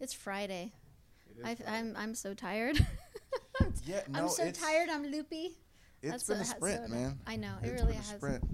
[0.00, 0.72] It's Friday.
[1.30, 1.78] It is I, Friday.
[1.78, 2.84] I'm I'm so tired.
[3.84, 4.88] yeah, no, I'm so tired.
[4.88, 5.56] I'm loopy.
[6.02, 7.18] It's That's been a sprint, so- man.
[7.26, 8.16] I know it It's really been a has.
[8.16, 8.44] sprint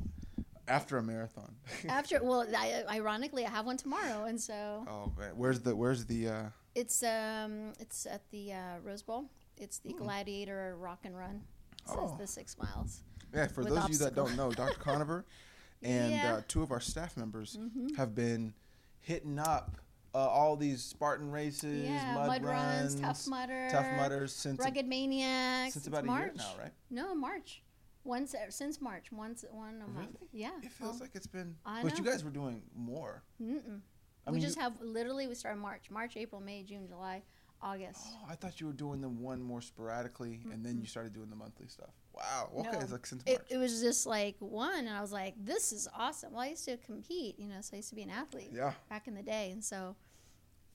[0.69, 1.55] after a marathon.
[1.89, 5.31] After well, I, ironically, I have one tomorrow, and so oh, man.
[5.37, 6.43] where's the where's the uh,
[6.75, 9.27] it's um it's at the uh, Rose Bowl.
[9.59, 11.43] It's the Gladiator Rock and Run.
[11.85, 12.17] It says Oh.
[12.19, 13.03] the six miles.
[13.33, 13.47] yeah?
[13.47, 14.75] For those of you that don't know, Dr.
[14.81, 15.25] Conover
[15.83, 16.35] and Yeah.
[16.35, 17.97] uh, two of our staff members Mhm.
[17.97, 18.53] have been
[19.01, 19.77] hitting up
[20.17, 24.59] uh, all these Spartan races, Yeah, mud, mud, runs, runs, tough mudder, tough mudders since
[24.59, 25.75] rugged maniacs.
[25.75, 26.23] since about a March.
[26.23, 26.73] year now, right?
[26.91, 27.63] No, March.
[28.03, 30.17] Once uh, since March, once one a month.
[30.21, 30.31] Really?
[30.33, 30.53] Yeah.
[30.63, 33.25] It feels well, like it's been, I but you guys were doing more.
[33.43, 33.81] Mm-mm.
[34.27, 37.23] I we just you- have literally we start March, March, April, May, June, July,
[37.61, 38.01] August.
[38.07, 41.29] Oh, I thought you were doing them one more sporadically, and then you started doing
[41.29, 41.91] the monthly stuff.
[42.15, 42.51] Wow.
[42.59, 42.79] Okay, No.
[42.81, 43.39] it's like since March.
[43.51, 46.49] It, it was just like one, and I was like, "This is awesome." Well, I
[46.49, 48.73] used to compete, you know, so I used to be an athlete yeah.
[48.89, 49.97] back in the day, and so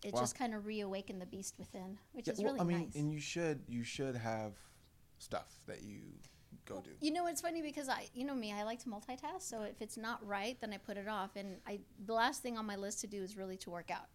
[0.03, 0.19] it Wow.
[0.21, 2.95] just kind of reawakened the beast within, which Yeah, is well, really I mean, nice.
[2.95, 4.53] and you should you should have
[5.19, 6.01] stuff that you
[6.65, 6.91] go do.
[6.99, 9.41] You know, it's funny because I, you know me, I like to multitask.
[9.41, 11.35] So if it's not right, then I put it off.
[11.35, 14.07] And I, the last thing on my list to do is really to work out.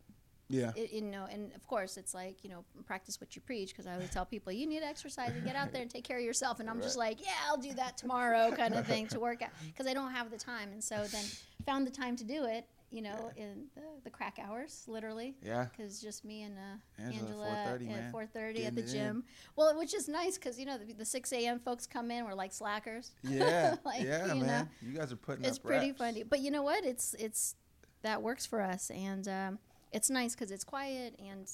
[0.48, 0.70] Yeah.
[0.76, 3.70] It, you know, and of course, it's like you know, practice what you preach.
[3.70, 6.04] Because I always tell people, you need to exercise and get out there and take
[6.04, 6.60] care of yourself.
[6.60, 9.50] And I'm just like, yeah, I'll do that tomorrow, kind of thing, to work out.
[9.66, 10.70] Because I don't have the time.
[10.72, 11.24] And so then
[11.66, 12.64] found the time to do it.
[12.96, 15.34] You know, in the, the crack hours, literally.
[15.44, 15.66] Yeah.
[15.70, 18.92] Because just me and uh, Angela, Angela, 4:30, at 4:30 at the it in.
[18.92, 19.24] gym.
[19.54, 21.58] Well, which is nice because you know the, the 6 a.m.
[21.58, 22.24] folks come in.
[22.24, 23.12] We're like slackers.
[23.22, 23.76] Yeah.
[23.84, 24.70] Like, yeah, you know, man.
[24.80, 27.54] You guys are putting it's pretty funny but you know what it's it's
[28.02, 29.58] that works for us and um,
[29.92, 31.50] it's nice because it's quiet and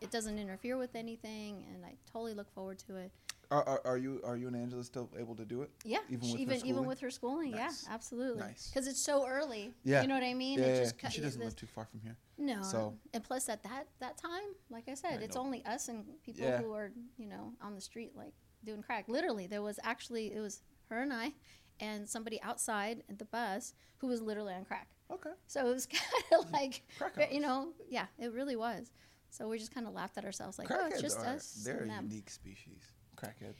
[0.00, 3.10] it doesn't interfere with anything and i totally look forward to it
[3.50, 5.70] Are, are, are you are you and Angela still able to do it?
[5.84, 6.86] yeah Even with her even even schooling?
[6.88, 7.84] with her schooling Nice.
[7.88, 8.70] yeah absolutely Nice.
[8.72, 10.02] because it's so early Yeah.
[10.02, 12.00] you know what i mean yeah, it yeah, cut- she doesn't live too far from
[12.00, 12.16] here.
[12.38, 15.42] no so- and plus at that that time like i said I it's know.
[15.42, 16.58] only us and people Yeah.
[16.60, 18.32] who are you know on the street like
[18.64, 21.32] doing crack literally there was actually it was her and i
[21.80, 25.30] and somebody outside at the bus who was literally on crack Okay.
[25.46, 26.54] So it was kind of hmm.
[26.54, 28.90] like, Crack you know, yeah, it really was.
[29.30, 31.62] So we just kind of laughed at ourselves, like, oh, it's just are us.
[31.64, 32.08] they're a them.
[32.08, 32.82] unique species.
[33.16, 33.54] Crackheads.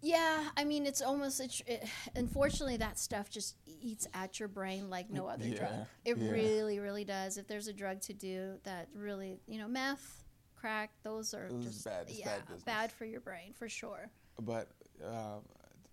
[0.00, 4.88] Yeah, I mean, it's almost, it, it, unfortunately, that stuff just eats at your brain
[4.88, 5.86] like no other drug.
[6.04, 6.30] It yeah.
[6.30, 7.36] really, really does.
[7.36, 10.22] If there's a drug to do that really, you know, meth,
[10.54, 12.06] crack, those are Those just bad.
[12.08, 14.08] It's yeah, bad bad for your brain for sure.
[14.40, 14.68] but
[15.04, 15.38] uh,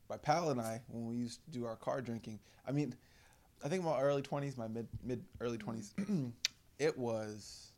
[0.10, 2.94] my pal and I, when we used to do our car drinking, I mean,
[3.64, 5.94] I think my early twenties, my mid mid early twenties,
[6.80, 7.72] it was,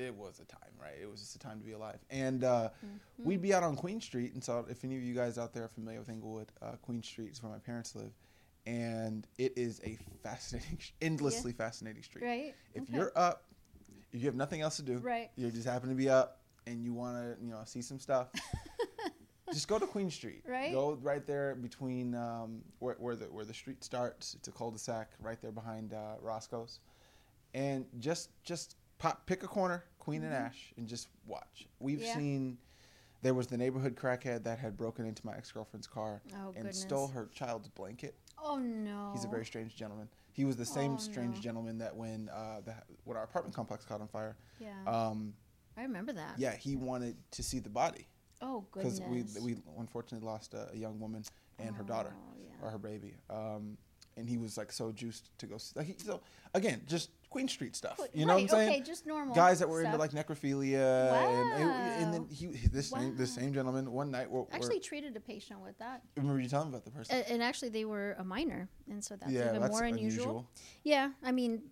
[0.00, 0.94] it was a time, right?
[1.00, 3.28] It was just a time to be alive, and uh, Mm-hmm.
[3.28, 5.64] we'd be out on Queen Street, and so if any of you guys out there
[5.64, 8.12] are familiar with Inglewood, uh, Queen Street is where my parents live,
[8.66, 12.24] and it is a fascinating, endlessly fascinating street.
[12.24, 12.54] Right?
[12.74, 12.92] If Okay.
[12.94, 13.44] you're up,
[14.12, 15.30] if you have nothing else to do, Right.
[15.36, 18.28] you just happen to be up and you want to, you know, see some stuff,
[19.52, 20.42] just go to Queen Street.
[20.46, 20.72] Right.
[20.72, 24.34] Go right there between um, where, where the where the street starts.
[24.34, 26.80] It's a cul-de-sac right there behind uh, Roscoe's,
[27.54, 31.68] and just just pop pick a corner, Queen and Ash, and just watch.
[31.78, 32.06] We've Mm-hmm.
[32.06, 32.14] Yeah.
[32.16, 32.58] seen.
[33.22, 36.80] There was the neighborhood crackhead that had broken into my ex-girlfriend's car Oh, and goodness.
[36.80, 38.14] stole her child's blanket.
[38.42, 39.10] Oh, no.
[39.12, 40.08] He's a very strange gentleman.
[40.32, 41.40] He was the same Oh, strange no.
[41.42, 42.74] gentleman that when uh, the,
[43.04, 44.72] when our apartment complex caught on fire, Yeah.
[44.86, 45.34] um,
[45.76, 46.38] I remember that.
[46.38, 48.06] yeah, he wanted to see the body
[48.40, 49.00] Oh, goodness!
[49.00, 51.22] because we we unfortunately lost a, a young woman
[51.58, 52.66] and her daughter Oh, yeah.
[52.66, 53.76] or her baby, um,
[54.16, 55.58] and he was like so juiced to go.
[55.58, 56.22] See, like he, so
[56.54, 57.98] again, just Queen Street stuff.
[58.12, 58.68] You know right, what I'm saying?
[58.70, 59.34] Okay, just normal.
[59.34, 61.70] Guys that were into like necrophilia, and,
[62.02, 62.28] and then Wow.
[62.30, 64.28] he this same this same gentleman one night.
[64.28, 66.02] Were, actually treated a patient with that.
[66.16, 67.16] remember you telling about the person?
[67.16, 70.50] And, and actually, they were a minor, and so that's yeah, even that's more unusual.
[70.82, 71.62] Yeah, I mean,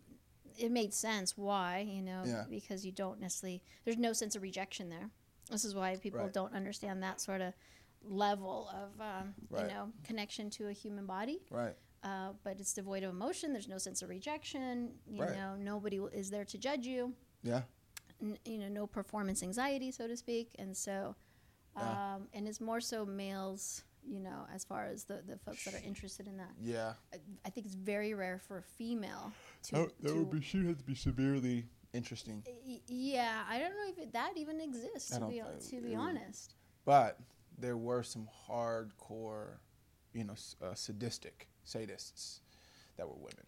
[0.58, 2.44] it made sense why, you know, Yeah.
[2.48, 5.10] because you don't necessarily, there's no sense of rejection there.
[5.50, 6.32] This is why people Right.
[6.32, 7.54] don't understand that sort of
[8.02, 9.62] level of, um, Right.
[9.62, 11.40] you know, connection to a human body.
[11.50, 11.76] Right.
[12.04, 13.52] Uh, but it's devoid of emotion.
[13.52, 14.92] There's no sense of rejection.
[15.06, 15.36] You Right.
[15.36, 17.14] know, nobody w- is there to judge you.
[17.42, 17.62] Yeah.
[18.22, 20.54] N- you know, no performance anxiety, so to speak.
[20.58, 21.16] And so,
[21.76, 22.14] Yeah.
[22.14, 25.74] um, and it's more so males, you know, as far as the, the folks that
[25.74, 26.52] are interested in that.
[26.60, 26.94] Yeah.
[27.12, 29.32] I, I think it's very rare for a female
[29.64, 29.72] to.
[29.74, 32.44] That, that to would be she has to be severely interesting.
[32.86, 35.10] Yeah, I don't know if it, that even exists.
[35.18, 36.54] To be, to be honest.
[36.84, 37.18] But
[37.58, 39.58] there were some hardcore,
[40.12, 42.40] you know, s- uh, sadistic sadists
[42.96, 43.44] that were women.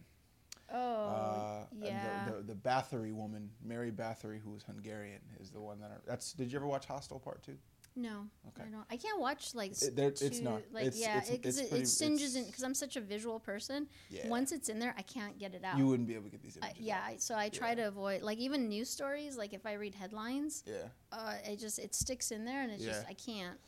[0.73, 2.25] Oh, uh, and yeah.
[2.27, 5.91] The, the, the Bathory woman, Mary Bathory, who was Hungarian, is the one that.
[5.91, 6.31] I, that's.
[6.33, 7.57] Did you ever watch Hostel Part Two?
[7.93, 8.69] No, Okay.
[8.69, 8.85] I don't.
[8.89, 10.61] I can't watch like It- there- it's too- not.
[10.71, 13.01] like It's- yeah, it's- because it's it, pretty- it singes in because I'm such a
[13.01, 13.85] visual person.
[14.09, 14.29] Yeah.
[14.29, 15.77] Once it's in there, I can't get it out.
[15.77, 16.77] you wouldn't be able to get these images.
[16.79, 17.03] yeah, out.
[17.09, 17.75] I, so I try Yeah.
[17.75, 19.35] to avoid like even news stories.
[19.35, 20.87] Like if I read headlines, Yeah.
[21.11, 23.59] uh, it just it sticks in there, and it's just I can't.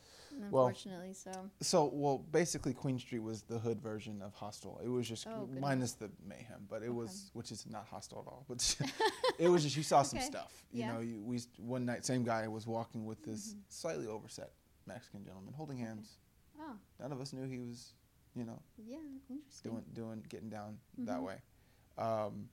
[0.50, 4.80] Well, Unfortunately, so So, well, basically, Queen Street was the hood version of Hostel.
[4.84, 6.96] It was just Oh, minus the mayhem, but it Okay.
[6.96, 8.44] was, which is not hostile at all.
[8.48, 8.76] But
[9.38, 10.52] it was just you saw some stuff.
[10.72, 10.92] You Yeah.
[10.92, 13.58] know, you, we one night, same guy was walking with this Mm-hmm.
[13.68, 14.52] slightly overset
[14.86, 16.18] Mexican gentleman holding hands.
[16.60, 17.94] oh None of us knew he was,
[18.34, 18.98] you know, yeah,
[19.30, 19.70] interesting.
[19.72, 21.22] doing doing getting down that Mhm.
[21.22, 21.38] way.
[21.96, 22.48] Um,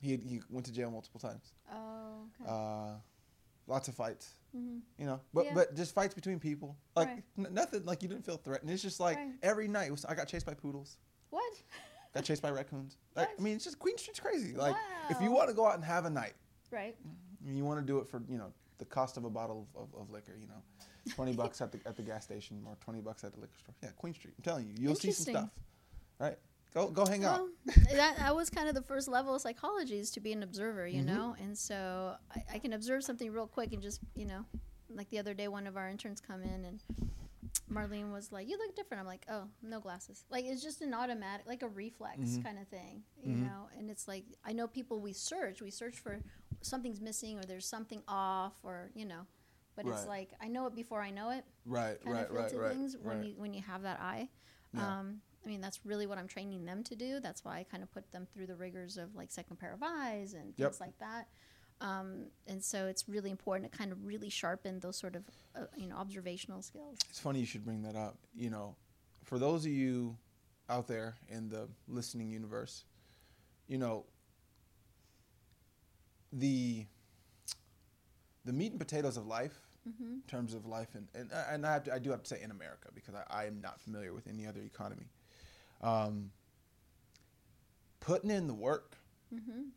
[0.00, 1.52] he he went to jail multiple times.
[1.72, 2.50] Oh, okay.
[2.50, 2.96] Uh,
[3.72, 4.34] lots of fights.
[4.52, 5.54] hmm You know, but Yeah.
[5.54, 7.22] but just fights between people, like Right.
[7.38, 7.84] n- nothing.
[7.84, 8.70] Like you didn't feel threatened.
[8.70, 9.32] It's just like Right.
[9.42, 9.90] every night.
[9.90, 10.98] Was, I got chased by poodles.
[11.30, 11.52] What?
[12.14, 12.98] Got chased by raccoons.
[13.16, 14.54] Like, I mean, it's just Queen Street's crazy.
[14.54, 14.76] Like,
[15.10, 16.34] if you want to go out and have a night,
[16.70, 16.96] Right.
[17.44, 20.00] you want to do it for you know the cost of a bottle of, of,
[20.02, 20.62] of liquor, you know,
[21.14, 23.74] twenty bucks at the at the gas station or twenty bucks at the liquor store.
[23.82, 24.34] Yeah, Queen Street.
[24.38, 25.50] I'm telling you, you'll see some stuff.
[26.18, 26.38] Right?
[26.74, 27.40] Go go hang out.
[27.40, 27.48] Well,
[27.92, 30.86] that, that was kind of the first level of psychology is to be an observer,
[30.86, 31.06] you Mhm.
[31.06, 31.36] know?
[31.40, 34.44] And so I, I can observe something real quick and just, you know,
[34.88, 36.82] like the other day, one of our interns come in and
[37.70, 39.00] Marlene was like, you look different.
[39.00, 40.24] I'm like, oh, no glasses.
[40.30, 42.42] Like, it's just an automatic, like a reflex Mhm.
[42.44, 43.40] kind of thing, you Mhm.
[43.42, 43.68] know?
[43.76, 46.20] And it's like, I know people, we search, we search for
[46.62, 49.26] something's missing or there's something off or, you know,
[49.76, 52.72] but it's like, I know it before I know it Right, right, right, right.
[52.72, 53.26] things when right.
[53.28, 54.28] you when you have that eye.
[54.74, 54.98] Yeah.
[55.00, 57.18] Um, I mean, that's really what I'm training them to do.
[57.20, 59.82] That's why I kind of put them through the rigors of like second pair of
[59.82, 60.70] eyes and Yep.
[60.70, 61.28] things like that.
[61.80, 65.24] Um, and so it's really important to kind of really sharpen those sort of
[65.56, 66.98] uh, you know observational skills.
[67.10, 68.18] It's funny you should bring that up.
[68.36, 68.76] You know,
[69.24, 70.16] for those of you
[70.68, 72.84] out there in the listening universe,
[73.66, 74.04] you know,
[76.32, 76.86] the
[78.44, 79.58] the meat and potatoes of life,
[79.88, 80.04] Mm-hmm.
[80.14, 82.40] in terms of life, and and, and I, have to, I do have to say
[82.40, 85.08] in America because I, I am not familiar with any other economy.
[85.82, 86.30] Um,
[88.00, 88.96] putting in the work
[89.34, 89.68] Mm-hmm.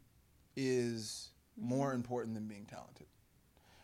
[0.58, 3.08] is more important than being talented.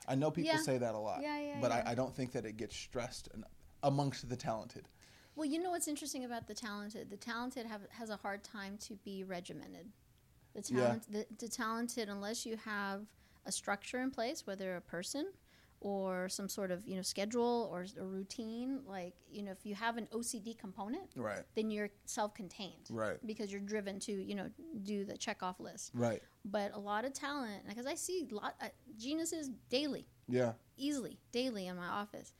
[0.06, 0.57] I know people Yeah.
[0.62, 1.71] say that a lot, Yeah, yeah, but.
[1.71, 3.45] I, I don't think that it gets stressed en-
[3.81, 4.89] amongst the talented.
[5.38, 7.09] Well, you know what's interesting about the talented?
[7.09, 9.88] The talented have has a hard time to be regimented.
[10.53, 13.06] The talent, the, the talented, unless you have
[13.45, 15.31] a structure in place, whether a person
[15.81, 19.75] or some sort of you know schedule or a routine, like you know, if you
[19.75, 22.88] have an OCD component, Right, then you're self-contained.
[22.89, 24.50] Right, because you're driven to you know
[24.83, 25.92] do the check off list.
[25.94, 26.22] right.
[26.45, 28.68] But a lot of talent, because I see lot uh,
[28.98, 32.33] geniuses daily, Yeah, easily daily in my office.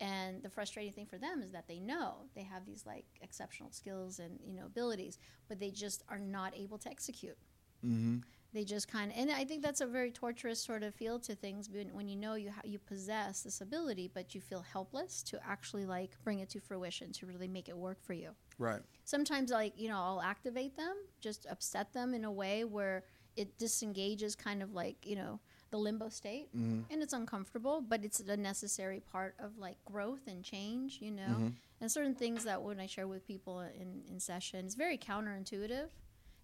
[0.00, 3.72] And the frustrating thing for them is that they know they have these like exceptional
[3.72, 5.18] skills and you know abilities
[5.48, 7.36] but they just are not able to execute.
[7.84, 8.18] Mm-hmm.
[8.58, 11.34] They just kind of and i think that's a very torturous sort of feel to
[11.36, 15.22] things when, when you know you ha- you possess this ability but you feel helpless
[15.22, 18.80] to actually like bring it to fruition to really make it work for you right,
[19.04, 23.04] sometimes like you know i'll activate them just upset them in a way where
[23.36, 25.38] it disengages kind of like you know
[25.70, 26.80] the limbo state mm-hmm.
[26.90, 31.36] and it's uncomfortable but it's a necessary part of like growth and change you know
[31.38, 31.52] Mhm.
[31.80, 35.90] and certain things that when i share with people in, in session it's very counterintuitive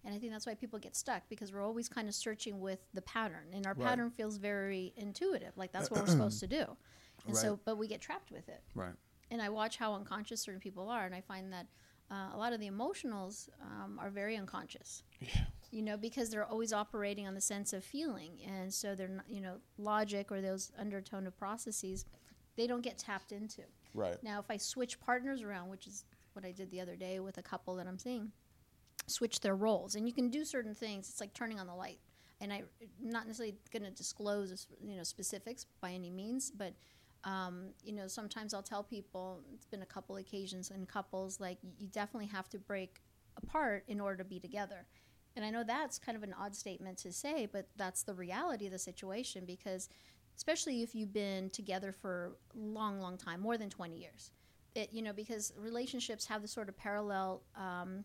[0.05, 2.79] and i think that's why people get stuck because we're always kind of searching with
[2.93, 3.87] the pattern and our Right.
[3.87, 6.65] pattern feels very intuitive like that's what we're supposed to do
[7.27, 8.93] and so but we get trapped with it right,
[9.31, 11.65] and I watch how unconscious certain people are, and I find that
[12.11, 15.01] uh, a lot of the emotionals um, are very unconscious.
[15.19, 15.29] Yeah.
[15.71, 19.25] You know, because they're always operating on the sense of feeling, and so they're not,
[19.27, 22.05] you know, logic or those undertone of processes,
[22.55, 23.63] they don't get tapped into.
[23.95, 27.19] right, Now, if I switch partners around, which is what I did the other day
[27.19, 28.31] with a couple that I'm seeing,
[29.07, 31.09] switch their roles, and you can do certain things.
[31.09, 31.99] It's like turning on the light,
[32.41, 32.65] and I'm
[33.01, 36.73] not necessarily going to disclose you know specifics by any means, but
[37.23, 41.57] um, you know sometimes I'll tell people it's been a couple occasions in couples like
[41.77, 43.01] you definitely have to break
[43.37, 44.85] apart in order to be together.
[45.35, 48.67] And I know that's kind of an odd statement to say, but that's the reality
[48.67, 49.89] of the situation because
[50.37, 54.31] especially if you've been together for a long, long time, more than 20 years.
[54.75, 58.03] It, you know, because relationships have this sort of parallel, um,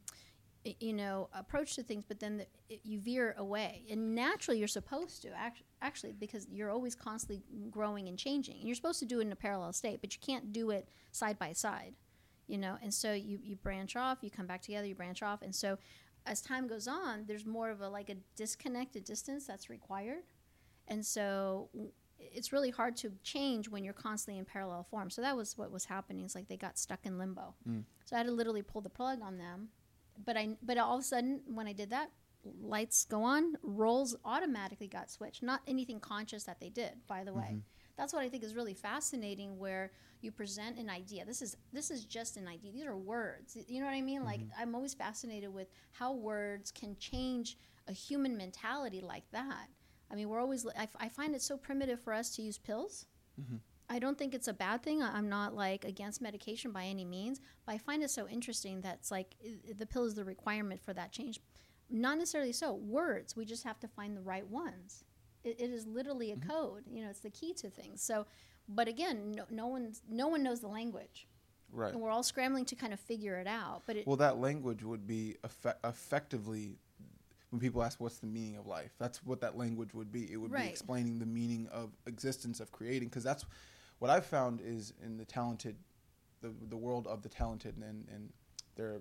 [0.65, 3.85] you know, approach to things, but then the, it, you veer away.
[3.91, 8.57] And naturally, you're supposed to, act, actually, because you're always constantly growing and changing.
[8.57, 10.89] And you're supposed to do it in a parallel state, but you can't do it
[11.13, 11.95] side by side,
[12.47, 12.77] you know.
[12.83, 15.41] And so you, you branch off, you come back together, you branch off.
[15.41, 15.79] And so
[16.27, 20.25] as time goes on, there's more of a like a disconnected distance that's required.
[20.89, 21.71] And so
[22.19, 25.09] it's really hard to change when you're constantly in parallel form.
[25.09, 26.25] So that was what was happening.
[26.25, 27.55] It's like they got stuck in limbo.
[27.67, 27.85] Mm.
[28.05, 29.69] So I had to literally pull the plug on them.
[30.25, 32.11] But I but all of a sudden when I did that,
[32.63, 35.43] lights go on, roles automatically got switched.
[35.43, 37.49] Not anything conscious that they did, by the way.
[37.51, 37.59] Mm-hmm.
[37.97, 41.25] That's what I think is really fascinating where you present an idea.
[41.25, 42.73] This is this is just an idea.
[42.73, 43.57] These are words.
[43.69, 44.25] You know what I mean?
[44.25, 44.61] Like Mm-hmm.
[44.63, 47.57] I'm always fascinated with how words can change
[47.89, 49.67] a human mentality like that.
[50.11, 52.59] I mean, we're always I, f- I find it so primitive for us to use
[52.59, 53.07] pills.
[53.41, 53.57] Mm-hmm.
[53.91, 55.03] I don't think it's a bad thing.
[55.03, 58.99] I'm not like against medication by any means, but I find it so interesting that
[59.01, 59.35] it's like
[59.77, 61.41] the pill is the requirement for that change.
[61.91, 62.73] Not necessarily so.
[62.73, 65.05] Words, we just have to find the right ones.
[65.43, 66.49] It, it is literally a Mm-hmm.
[66.51, 66.83] code.
[66.89, 68.01] You know, it's the key to things.
[68.01, 68.27] So,
[68.69, 71.27] but again, no, no one's no one knows the language,
[71.73, 71.93] Right.
[71.93, 73.83] and we're all scrambling to kind of figure it out.
[73.87, 76.79] But it, Well, that language would be effe- effectively
[77.51, 78.93] when people ask what's the meaning of life.
[78.99, 80.31] That's what that language would be.
[80.31, 80.67] It would Right.
[80.67, 83.45] be explaining the meaning of existence of creating because that's
[84.01, 85.77] what I've found is in the talented
[86.43, 88.31] the the world of the talented and and
[88.77, 89.01] their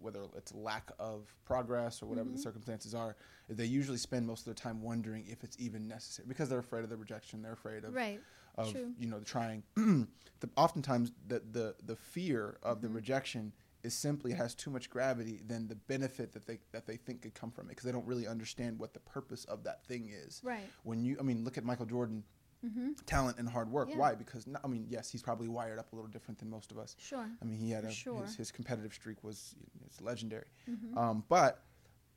[0.00, 2.36] whether it's lack of progress or whatever Mm-hmm.
[2.36, 3.16] the circumstances are,
[3.50, 6.58] is they usually spend most of their time wondering if it's even necessary because they're
[6.58, 7.42] afraid of the rejection.
[7.42, 8.18] They're afraid of right,
[8.56, 8.92] of True.
[8.98, 12.86] you know trying the, oftentimes the, the the fear of Mm-hmm.
[12.86, 16.96] the rejection is simply has too much gravity than the benefit that they that they
[16.96, 19.84] think could come from it because they don't really understand what the purpose of that
[19.86, 22.22] thing is right, when you i mean look at michael jordan
[22.64, 22.90] mm-hmm.
[23.06, 23.96] talent and hard work Yeah.
[23.98, 26.70] why because no- i mean yes he's probably wired up a little different than most
[26.72, 28.22] of us sure, i mean he had a sure.
[28.24, 29.54] his, his competitive streak was
[29.86, 30.96] it's legendary Mhm.
[30.96, 31.62] um, but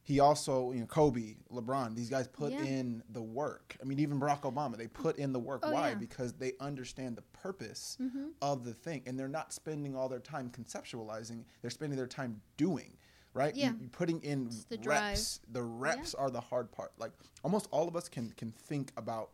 [0.06, 2.62] he also, you know, Kobe, LeBron, these guys put Yeah.
[2.66, 3.78] in the work.
[3.82, 5.62] I mean, even Barack Obama, they put in the work.
[5.64, 5.90] Oh, Why?
[5.92, 5.96] yeah.
[5.96, 8.32] Because they understand the purpose Mm-hmm.
[8.42, 11.46] of the thing, and they're not spending all their time conceptualizing.
[11.62, 12.98] They're spending their time doing.
[13.34, 13.56] Right?
[13.56, 13.72] Yeah.
[13.80, 15.12] You, putting in the drive.
[15.12, 15.40] reps.
[15.50, 16.92] The reps are the hard part.
[17.00, 19.30] Like almost all of us can can think about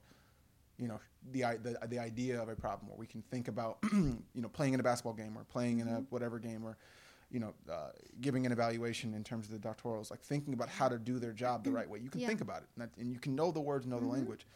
[0.80, 1.00] you know
[1.32, 4.74] the, the the idea of a problem or we can think about you know playing
[4.74, 6.04] in a basketball game or playing in a mm-hmm.
[6.10, 6.78] whatever game or
[7.30, 7.90] you know uh,
[8.22, 11.34] giving an evaluation in terms of the doctorals like thinking about how to do their
[11.34, 11.78] job the mm-hmm.
[11.78, 12.00] right way.
[12.00, 12.28] You can Yeah.
[12.28, 14.14] think about it and, that, and you can know the words know the mm-hmm.
[14.14, 14.48] language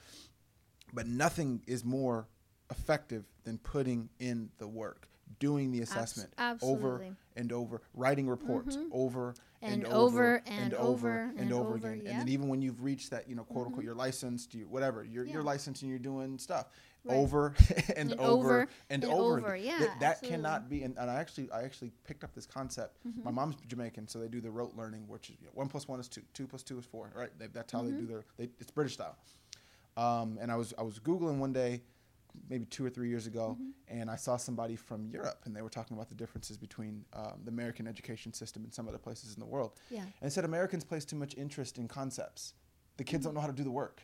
[0.94, 2.28] but nothing is more
[2.72, 5.08] effective than putting in the work
[5.40, 10.84] doing the assessment over and over writing reports over And and, over and, and over
[10.84, 13.44] over and and over over, again and then even when you've reached that you know
[13.44, 15.34] quote unquote you're licensed you whatever you're, Yeah.
[15.34, 16.68] you're licensed and you're doing stuff
[17.06, 17.16] Right.
[17.18, 17.54] over
[17.98, 18.30] and, And over,
[18.62, 20.30] over and, over, over, yeah, That- that absolutely.
[20.38, 23.24] cannot be and, and i actually i actually picked up this concept Mm-hmm.
[23.24, 25.88] my mom's jamaican so they do the rote learning which is you know, one plus
[25.88, 27.92] one is two two plus two is four right they, that's how Mm-hmm.
[27.96, 29.18] they do their they, it's british style
[29.98, 31.82] um, and i was i was googling one day
[32.50, 34.00] maybe two or three years ago, Mm-hmm.
[34.00, 37.42] and I saw somebody from Europe, and they were talking about the differences between um,
[37.44, 39.74] the American education system and some other places in the world.
[39.90, 40.02] Yeah.
[40.02, 42.54] And they said Americans place too much interest in concepts.
[42.98, 44.02] The kids don't know how to do the work.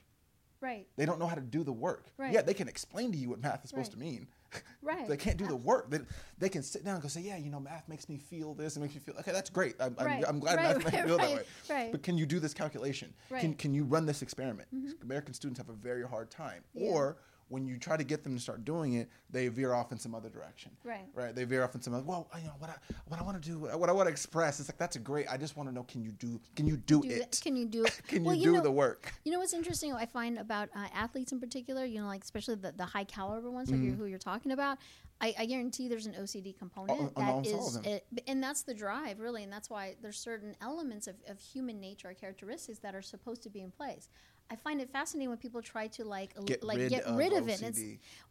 [0.62, 0.88] Right.
[0.98, 2.08] They don't know how to do the work.
[2.18, 2.34] Right.
[2.34, 4.00] Yeah, they can explain to you what math is supposed Right.
[4.00, 4.28] to mean.
[4.82, 5.08] Right.
[5.08, 5.92] they can't do the work.
[5.92, 6.00] They,
[6.40, 8.76] they can sit down and go say, yeah, you know, math makes me feel this
[8.76, 9.76] and makes me feel, okay, that's great.
[9.80, 11.44] I'm, I'm- I'm, glad Right, math makes me right, feel that way.
[11.70, 11.92] right.
[11.92, 13.14] But can you do this calculation?
[13.28, 13.44] Can, Right.
[13.44, 13.54] Mm-hmm.
[13.54, 14.68] can you run this experiment?
[15.04, 16.64] American students have a very hard time.
[16.74, 16.90] Yeah.
[16.90, 17.18] Or
[17.50, 20.16] when you try to get them to start doing it, they veer off in some
[20.16, 20.72] other direction.
[20.84, 21.08] Right.
[21.14, 21.36] Right.
[21.36, 22.04] They veer off in some other.
[22.04, 22.76] Well, you know what I
[23.08, 24.60] what I want to do, what I want to express.
[24.60, 25.28] It's like that's great.
[25.30, 25.84] I just want to know.
[25.84, 26.40] Can you do?
[26.56, 27.20] Can you do, Do it?
[27.32, 28.02] that- Can you do it?
[28.08, 29.12] Can well, you do know, the work?
[29.26, 29.94] You know what's interesting?
[29.94, 31.86] I find about uh, athletes in particular.
[31.86, 34.78] You know, like especially the, the high caliber ones, like you're, who you're talking about.
[35.22, 38.74] I, I guarantee there's an OCD component on that all is, it, and that's the
[38.74, 42.96] drive really, and that's why there's certain elements of, of human nature or characteristics that
[42.96, 44.08] are supposed to be in place.
[44.52, 47.34] I find it fascinating when people try to like Get like rid get of rid
[47.34, 47.62] of it.
[47.62, 47.82] And it's,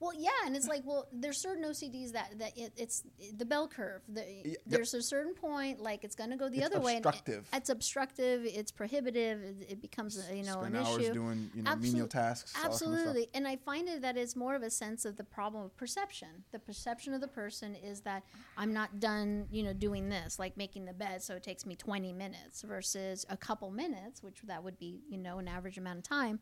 [0.01, 3.05] well, yeah, and it's like, well, there's certain OCDs that that it, it's
[3.37, 4.03] the bell curve.
[4.09, 4.57] The.
[4.67, 6.97] There's a certain point, like it's going to go the It's other way.
[6.97, 7.49] and it- obstructive.
[7.53, 8.43] it's obstructive.
[8.45, 9.43] It's prohibitive.
[9.43, 11.13] It, it becomes you know Spend an hours issue.
[11.15, 12.53] doing you know Absolute- menial tasks.
[12.53, 12.73] that kind of.
[12.83, 15.77] Absolutely, and I find it that it's more of a sense of the problem of
[15.77, 16.29] perception.
[16.53, 18.25] The perception of the person is that
[18.57, 21.77] I'm not done, you know, doing this, like making the bed, so it takes me
[21.77, 25.99] 20 minutes versus a couple minutes, which that would be, you know, an average amount
[25.99, 26.41] of time.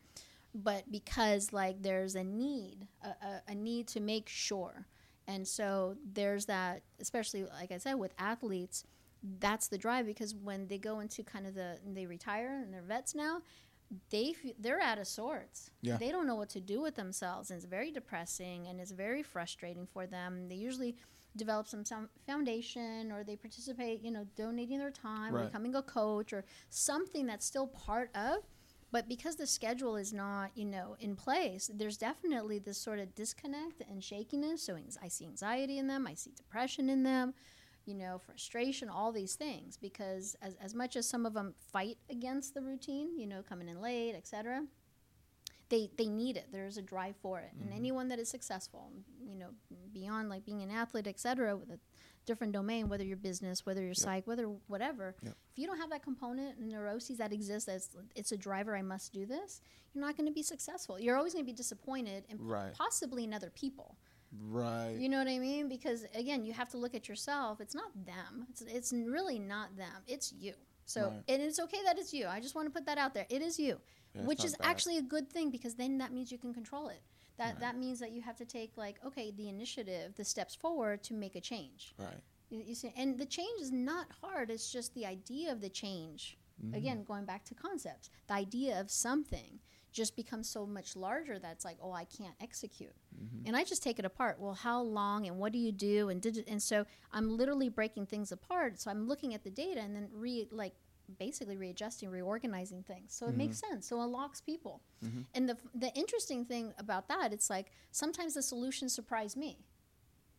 [0.54, 4.86] But because like there's a need, a, a, a need to make sure,
[5.28, 8.84] and so there's that, especially like I said with athletes,
[9.40, 12.82] that's the drive because when they go into kind of the they retire and they're
[12.82, 13.42] vets now
[14.10, 15.70] they they're out of sorts.
[15.80, 15.96] Yeah.
[15.96, 19.22] They don't know what to do with themselves, and it's very depressing and it's very
[19.22, 20.48] frustrating for them.
[20.48, 20.96] They usually
[21.36, 25.46] develop some, some foundation, or they participate, you know, donating their time, Right.
[25.46, 28.38] becoming a coach, or something that's still part of.
[28.96, 33.14] But because the schedule is not, you know, in place, there's definitely this sort of
[33.14, 34.62] disconnect and shakiness.
[34.62, 37.34] So I see anxiety in them, I see depression in them,
[37.84, 39.76] you know, frustration, all these things.
[39.76, 43.68] Because as, as much as some of them fight against the routine, you know, coming
[43.68, 44.62] in late, etc.,
[45.68, 47.64] they they need it there's a drive for it Mm-hmm.
[47.64, 49.48] and anyone that is successful you know
[49.92, 51.78] beyond like being an athlete etc with a
[52.26, 55.34] different domain whether you're business whether you're psych whether whatever Yep.
[55.52, 58.82] if you don't have that component and neuroses that exists as it's a driver i
[58.82, 59.60] must do this
[59.94, 62.74] you're not going to be successful you're always going to be disappointed and Right.
[62.74, 63.96] possibly in other people
[64.42, 64.96] Right.
[64.98, 65.68] you know what I mean?
[65.68, 67.60] Because again, you have to look at yourself.
[67.60, 68.44] It's not them.
[68.50, 70.02] It's it's really not them.
[70.08, 70.52] It's you.
[70.84, 71.22] So Right.
[71.28, 72.26] and it's okay that it's you.
[72.26, 73.24] I just want to put that out there.
[73.30, 73.80] It is you,
[74.14, 74.66] Yeah, which is bad.
[74.66, 77.00] actually a good thing because then that means you can control it.
[77.38, 77.60] That Right.
[77.60, 81.14] that means that you have to take like okay the initiative, the steps forward to
[81.14, 81.94] make a change.
[81.98, 82.22] Right.
[82.50, 84.50] You, you see, and the change is not hard.
[84.50, 86.38] It's just the idea of the change.
[86.64, 86.74] Mm-hmm.
[86.74, 89.58] Again, going back to concepts, the idea of something
[89.92, 92.94] just becomes so much larger that's like, oh, I can't execute.
[93.14, 93.46] Mm-hmm.
[93.46, 94.38] And I just take it apart.
[94.38, 96.08] Well, how long and what do you do?
[96.10, 98.78] And did it, and so I'm literally breaking things apart.
[98.78, 100.74] So I'm looking at the data and then re like
[101.18, 103.14] basically readjusting, reorganizing things.
[103.14, 103.74] So it makes mm-hmm.
[103.74, 103.88] sense.
[103.88, 104.82] So it unlocks people.
[105.04, 105.22] Mm-hmm.
[105.34, 109.58] And the the interesting thing about that, it's like sometimes the solutions surprise me.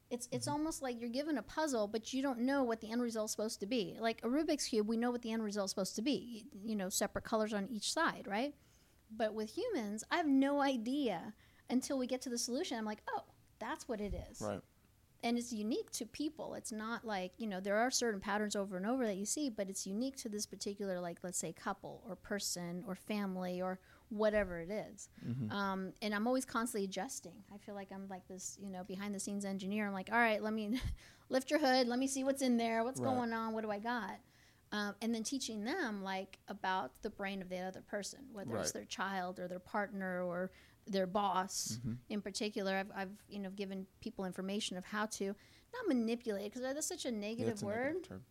[0.10, 0.54] It's it's mm-hmm.
[0.54, 3.60] almost like you're given a puzzle, but you don't know what the end result's supposed
[3.60, 3.98] to be.
[4.00, 6.46] Like a Rubik's cube, we know what the end result's supposed to be.
[6.64, 8.54] You know, separate colors on each side, right?
[9.16, 11.34] But with humans, I have no idea
[11.70, 12.78] until we get to the solution.
[12.78, 13.24] I'm like, oh,
[13.60, 14.62] that's what it is Right.
[15.24, 16.54] And it's unique to people.
[16.54, 19.50] It's not like you know there are certain patterns over and over that you see
[19.50, 23.80] but it's unique to this particular like let's say couple or person or family or
[24.10, 25.10] whatever it is.
[25.52, 27.44] Um, and i'm always constantly adjusting.
[27.54, 29.88] I feel like i'm like this you know behind the scenes engineer.
[29.88, 30.80] I'm like all right let me
[31.30, 31.88] lift your hood.
[31.88, 32.84] Let me see what's in there.
[32.84, 33.14] What's Right.
[33.14, 33.54] going on?
[33.54, 34.18] What do i got?
[34.72, 38.72] Um, and then teaching them like about the brain of the other person whether it's
[38.74, 40.52] their child or their partner or
[40.92, 41.94] their boss Mm-hmm.
[42.10, 45.26] in particular I've, I've you know given people information of how to
[45.74, 48.22] not manipulate because that's such a Yeah, negative a word negative term.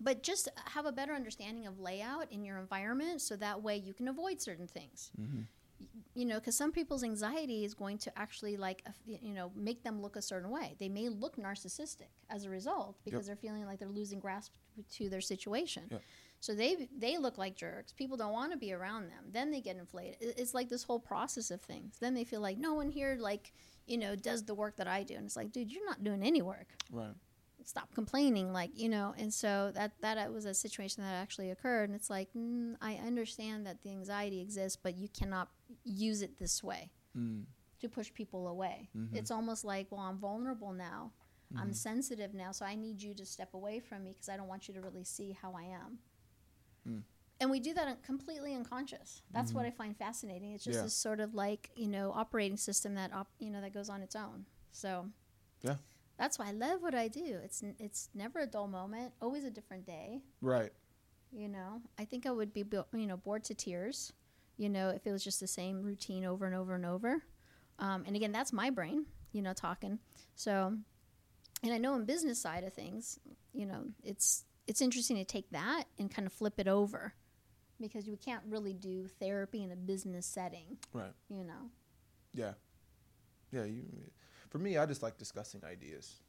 [0.00, 3.92] but just have a better understanding of layout in your environment so that way you
[3.94, 5.40] can avoid certain things Mm-hmm.
[6.14, 10.02] You know because some people's anxiety is going to actually like you know make them
[10.02, 13.78] look a certain way they may look narcissistic as a result because they're feeling like
[13.78, 14.52] they're losing grasp
[14.96, 16.02] to their situation Yep.
[16.40, 17.92] So they they look like jerks.
[17.92, 19.24] People don't want to be around them.
[19.32, 20.16] Then they get inflated.
[20.20, 21.96] It's like this whole process of things.
[22.00, 23.52] Then they feel like no one here like
[23.86, 25.14] you know does the work that i do.
[25.14, 26.68] And it's like dude you're not doing any work.
[26.92, 27.14] Right.
[27.64, 29.14] stop complaining like you know?
[29.18, 31.88] And so that that was a situation that actually occurred.
[31.90, 35.48] And it's like mm, i understand that the anxiety exists but you cannot
[35.84, 37.44] use it this way Mm.
[37.80, 38.90] to push people away.
[38.96, 39.14] Mhm.
[39.16, 41.12] it's almost like well i'm vulnerable now.
[41.50, 41.62] Mm-hmm.
[41.62, 44.48] i'm sensitive now so i need you to step away from me because i don't
[44.48, 45.98] want you to really see how i am
[46.86, 47.02] Mm.
[47.40, 50.82] and we do that completely unconscious that's what i find fascinating it's just Mm-hmm.
[50.82, 50.86] Yeah.
[50.86, 54.02] this sort of like you know operating system that op- you know that goes on
[54.02, 55.06] its own so
[55.62, 55.76] Yeah.
[56.18, 59.44] that's why i love what i do it's n- it's never a dull moment always
[59.44, 60.72] a different day Right.
[61.32, 64.12] you know i think i would be you know bored to tears
[64.56, 67.22] you know if it was just the same routine over and over and over
[67.78, 69.98] um, and again that's my brain you know talking
[70.34, 70.74] so
[71.62, 73.18] and i know in business side of things
[73.52, 77.14] you know it's it's interesting to take that and kind of flip it over
[77.80, 81.12] because you can't really do therapy in a business setting Right.
[81.28, 81.70] you know
[82.34, 82.52] Yeah.
[83.50, 83.64] Yeah.
[83.64, 83.82] You.
[84.50, 86.20] For me, I just like discussing ideas.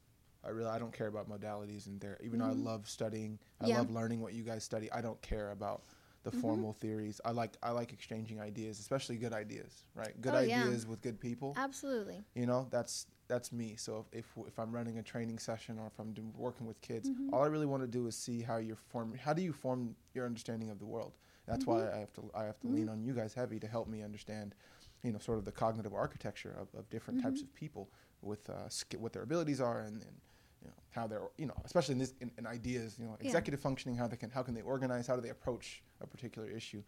[0.42, 2.18] I really I don't care about modalities and there.
[2.24, 2.64] Even though I Mhm.
[2.64, 3.76] love studying, I Yeah.
[3.78, 4.90] love learning what you guys study.
[4.90, 5.84] I don't care about
[6.22, 6.40] the Mhm.
[6.40, 7.20] formal theories.
[7.24, 9.84] I like I like exchanging ideas, especially good ideas.
[9.94, 10.18] Right.
[10.20, 10.62] Good Oh, yeah.
[10.64, 11.52] ideas with good people.
[11.56, 13.76] absolutely You know, that's that's me.
[13.76, 16.78] So if if, if I'm running a training session or if I'm do, working with
[16.82, 17.32] kids, Mhm.
[17.32, 19.14] all I really want to do is see how you're form.
[19.26, 21.12] How do you form your understanding of the world?
[21.46, 23.88] That's why I have to I have to lean on you guys heavy to help
[23.88, 24.54] me understand,
[25.02, 27.88] you know, sort of the cognitive architecture of, of different types of people
[28.22, 30.16] with uh, sk- what their abilities are and, and
[30.62, 33.26] you know how they're you know especially in this in, in ideas you know Yeah.
[33.28, 36.48] executive functioning how they can how can they organize how do they approach a particular
[36.48, 36.82] issue.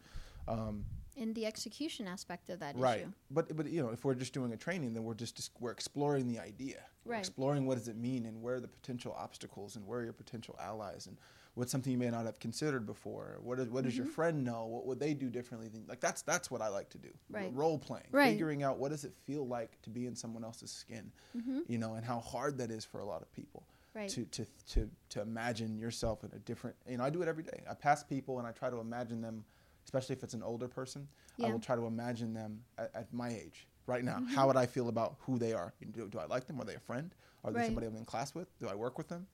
[0.47, 2.99] Um, in the execution aspect of that right.
[3.01, 3.11] issue.
[3.31, 5.71] But but you know if we're just doing a training then we're just, just we're
[5.71, 6.81] exploring the idea.
[7.05, 7.19] We're Right.
[7.19, 10.13] exploring what does it mean and where are the potential obstacles and where are your
[10.13, 11.17] potential allies and
[11.55, 13.37] what's something you may not have considered before?
[13.43, 14.13] What, is, what does your Mm-hmm.
[14.15, 14.65] friend know?
[14.65, 17.09] What would they do differently than, like that's that's what i like to do.
[17.29, 17.51] Right.
[17.53, 18.07] role playing.
[18.11, 18.31] Right.
[18.31, 21.77] figuring out what does it feel like to be in someone else's skin hmm you
[21.77, 24.09] know and how hard that is for a lot of people right.
[24.09, 27.43] to, to, to, to imagine yourself in a different you know i do it every
[27.43, 27.61] day.
[27.69, 29.43] I pass people and i try to imagine them
[29.85, 31.07] especially if it's an older person
[31.43, 34.35] i will try to imagine them at, at my age right now Mm-hmm.
[34.35, 36.75] how would i feel about who they are do, do i like them are they
[36.75, 37.65] a friend are they Right.
[37.65, 39.27] somebody i'm in class with do i work with them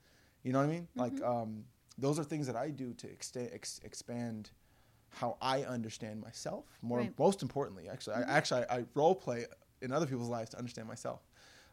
[0.44, 1.24] you know what i mean like Mm-hmm.
[1.42, 1.66] um,
[1.98, 4.52] those are things that i do to exta- ex- expand
[5.10, 7.20] how i understand myself more Right.
[7.20, 8.30] most importantly actually Mm-hmm.
[8.32, 9.46] i actually I, I role play
[9.82, 11.22] in other people's lives to understand myself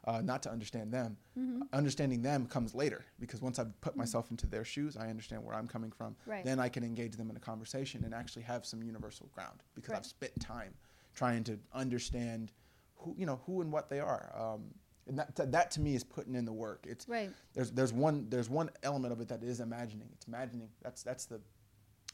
[0.06, 1.16] uh, not to understand them.
[1.38, 1.62] Mm-hmm.
[1.72, 5.54] Understanding them comes later because once I've put myself into their shoes, I understand where
[5.54, 6.14] I'm coming from.
[6.26, 6.44] Right.
[6.44, 9.90] Then I can engage them in a conversation and actually have some universal ground because
[9.90, 9.98] Right.
[9.98, 10.74] I've spent time
[11.14, 12.52] trying to understand
[12.96, 14.32] who you know who and what they are.
[14.36, 14.74] Um,
[15.08, 16.86] and that that to me is putting in the work.
[16.88, 17.30] It's Right.
[17.54, 20.08] there's there's one there's one element of it that is imagining.
[20.12, 20.68] It's imagining.
[20.82, 21.40] That's that's the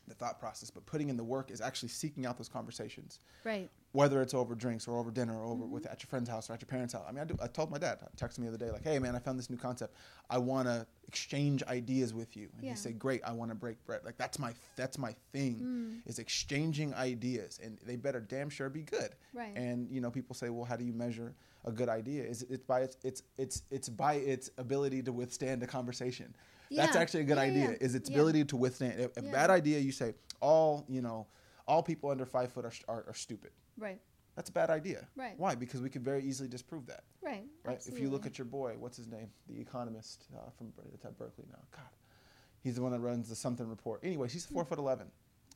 [0.09, 0.71] the thought process.
[0.71, 3.71] But putting in the work is actually seeking out those conversations Right.
[3.93, 6.55] whether it's over drinks or over dinner or over with at your friend's house or
[6.55, 7.05] at your parents' house.
[7.07, 8.83] I mean, I, do, I told my dad, I texted me the other day, like,
[8.85, 9.95] hey, man, I found this new concept.
[10.31, 12.49] I want to exchange ideas with you.
[12.57, 12.71] And Yeah.
[12.71, 14.01] he said, great, I want to break bread.
[14.05, 15.61] Like, that's my that's my thing
[16.05, 16.09] Mm.
[16.09, 17.61] is exchanging ideas.
[17.63, 19.15] And they better damn sure be good.
[19.35, 19.55] Right.
[19.57, 21.35] And, you know, people say, well, how do you measure
[21.67, 22.25] a good idea?
[22.25, 26.35] Is it's by its, it's, it's, it's by its ability to withstand a conversation.
[26.77, 27.77] That's actually a good Yeah, idea, yeah.
[27.87, 29.01] is its ability to withstand.
[29.01, 31.27] A, a bad idea, you say, all, you know,
[31.67, 33.51] all people under five foot are, are, are stupid.
[33.79, 34.01] Right.
[34.37, 35.07] That's a bad idea.
[35.15, 35.35] Right.
[35.37, 35.55] Why?
[35.55, 37.05] Because we could very easily disprove that.
[37.21, 37.45] Right.
[37.65, 37.81] Right.
[37.87, 39.29] If you look at your boy, what's his name?
[39.49, 41.59] The economist uh, from it's at Berkeley now.
[41.71, 41.85] God,
[42.63, 44.01] he's the one that runs the something report.
[44.03, 45.09] Anyways, he's four foot eleven,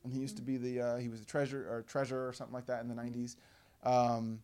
[0.04, 2.54] and he used to be the uh, he was a treasurer or treasurer or something
[2.54, 3.36] like that in the nineties.
[3.82, 4.40] Um,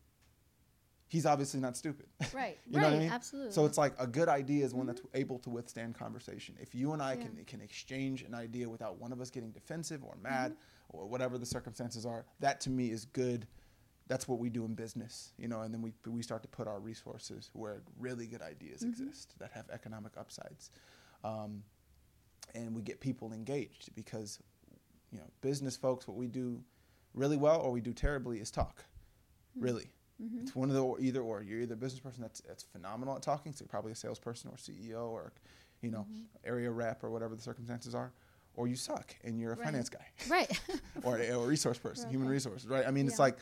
[1.13, 2.07] he's obviously not stupid.
[2.33, 2.59] Right.
[2.67, 2.93] you know right.
[2.93, 3.13] what I mean?
[3.13, 3.53] Absolutely.
[3.53, 6.57] So it's like a good idea is one that's able to withstand conversation.
[6.59, 7.25] If you and I Yeah.
[7.25, 10.97] can can exchange an idea without one of us getting defensive or mad Mm-hmm.
[10.97, 13.47] or whatever the circumstances are, that to me is good.
[14.09, 16.67] That's what we do in business, you know, and then we we start to put
[16.67, 18.89] our resources where really good ideas Mm-hmm.
[19.03, 20.71] exist that have economic upsides,
[21.25, 21.63] um,
[22.55, 24.41] and we get people engaged because,
[25.13, 26.63] you know, business folks, what we do
[27.15, 28.77] really well or we do terribly is talk,
[29.55, 29.65] Hmm.
[29.69, 29.89] really.
[30.23, 30.41] Mm-hmm.
[30.41, 31.43] It's one of the or, either or.
[31.43, 34.51] You're either a business person that's that's phenomenal at talking, so you're probably a salesperson
[34.51, 35.33] or CEO or,
[35.81, 36.23] you know, Mm-hmm.
[36.45, 38.13] area rep or whatever the circumstances are,
[38.55, 39.65] or you suck and you're a Right.
[39.67, 40.61] finance guy right.
[41.03, 42.35] or a, or a resource person, human Okay.
[42.35, 42.87] resources, right?
[42.87, 43.37] I mean, it's like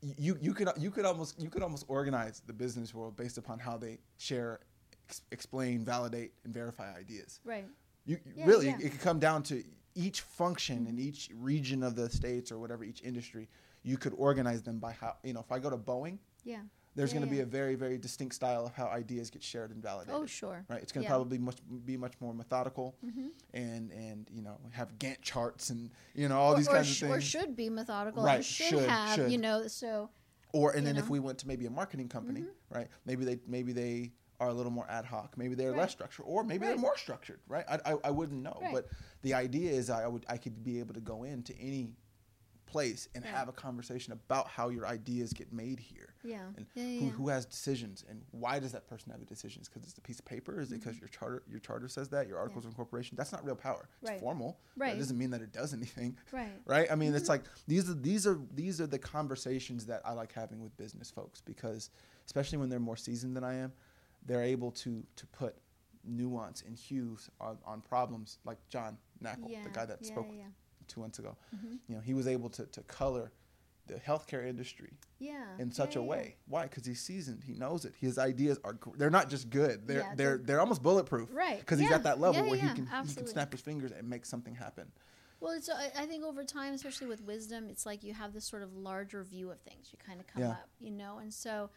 [0.00, 3.58] you you could you could almost you could almost organize the business world based upon
[3.58, 4.60] how they share,
[5.08, 7.40] ex- explain, validate, and verify ideas.
[7.44, 7.66] right.
[8.06, 8.72] You you- Yeah, really yeah.
[8.74, 8.86] Mm-hmm.
[8.86, 9.64] it could come down to
[9.96, 13.48] each function in each region of the states or whatever each industry.
[13.82, 15.40] You could organize them by how you know.
[15.40, 16.62] If I go to Boeing, Yeah.
[16.94, 19.70] there's Yeah, going to be a very very distinct style of how ideas get shared
[19.70, 20.14] and validated.
[20.14, 20.64] Oh, sure.
[20.68, 21.14] Right, it's going to Yeah.
[21.16, 23.30] probably much be much more methodical, Mhm.
[23.54, 26.88] and and you know have Gantt charts and you know all or, these or kinds
[26.88, 28.22] sh- of Or should be methodical.
[28.24, 29.32] Right, Or should, should, have, should.
[29.32, 30.10] you know, so
[30.52, 32.50] Or and then if we went to maybe a marketing company, Mhm.
[32.70, 32.88] right?
[33.04, 35.36] Maybe they maybe they are a little more ad hoc.
[35.36, 35.80] Maybe they're Right.
[35.80, 37.64] less structured, or maybe they're more structured, right?
[37.68, 38.72] I, I, I wouldn't know, Right.
[38.72, 38.88] but
[39.22, 41.90] the idea is I would I could be able to go into any
[42.68, 43.34] place and Right.
[43.34, 46.14] have a conversation about how your ideas get made here.
[46.22, 46.42] yeah.
[46.56, 47.10] And yeah, yeah, who, yeah.
[47.12, 49.68] who has decisions and why does that person have the decisions?
[49.68, 50.60] Because it's a piece of paper?
[50.60, 52.28] Is it because your charter your charter says that?
[52.28, 53.16] Your articles of incorporation?
[53.16, 53.88] That's not real power.
[53.88, 54.06] It's Mm-hmm.
[54.14, 54.20] Right.
[54.20, 54.60] formal.
[54.76, 54.94] Right.
[54.94, 56.60] It doesn't mean that it does anything Right.
[56.66, 56.90] right?
[56.90, 60.32] I mean, it's like these are these are these are the conversations that I like
[60.32, 61.90] having with business folks because
[62.26, 63.72] especially when they're more seasoned than I am,
[64.26, 65.56] they're able to to put
[66.04, 69.62] nuance and hues on, on problems like John Knackle, Yeah.
[69.64, 70.44] the guy that yeah, spoke Yeah.
[70.88, 71.36] Two months ago.
[71.54, 71.78] Mhm.
[71.88, 73.32] You know, he was able to, to color
[73.86, 75.44] the healthcare industry Yeah.
[75.58, 76.36] in such yeah, a yeah, way.
[76.46, 76.64] Why?
[76.64, 77.42] Because he's seasoned.
[77.44, 77.94] He knows it.
[77.98, 79.86] His ideas are they're not just good.
[79.86, 81.30] They're Yeah, they're they're- they're almost bulletproof.
[81.32, 81.58] Right.
[81.60, 83.92] Because he's at that level Yeah, where yeah, he can he can snap his fingers
[83.92, 84.92] and make something happen.
[85.40, 88.44] Well, it's, I, I think over time, especially with wisdom, it's like you have this
[88.44, 89.88] sort of larger view of things.
[89.92, 90.50] You kind of come Yeah.
[90.50, 91.70] up, you know, and so,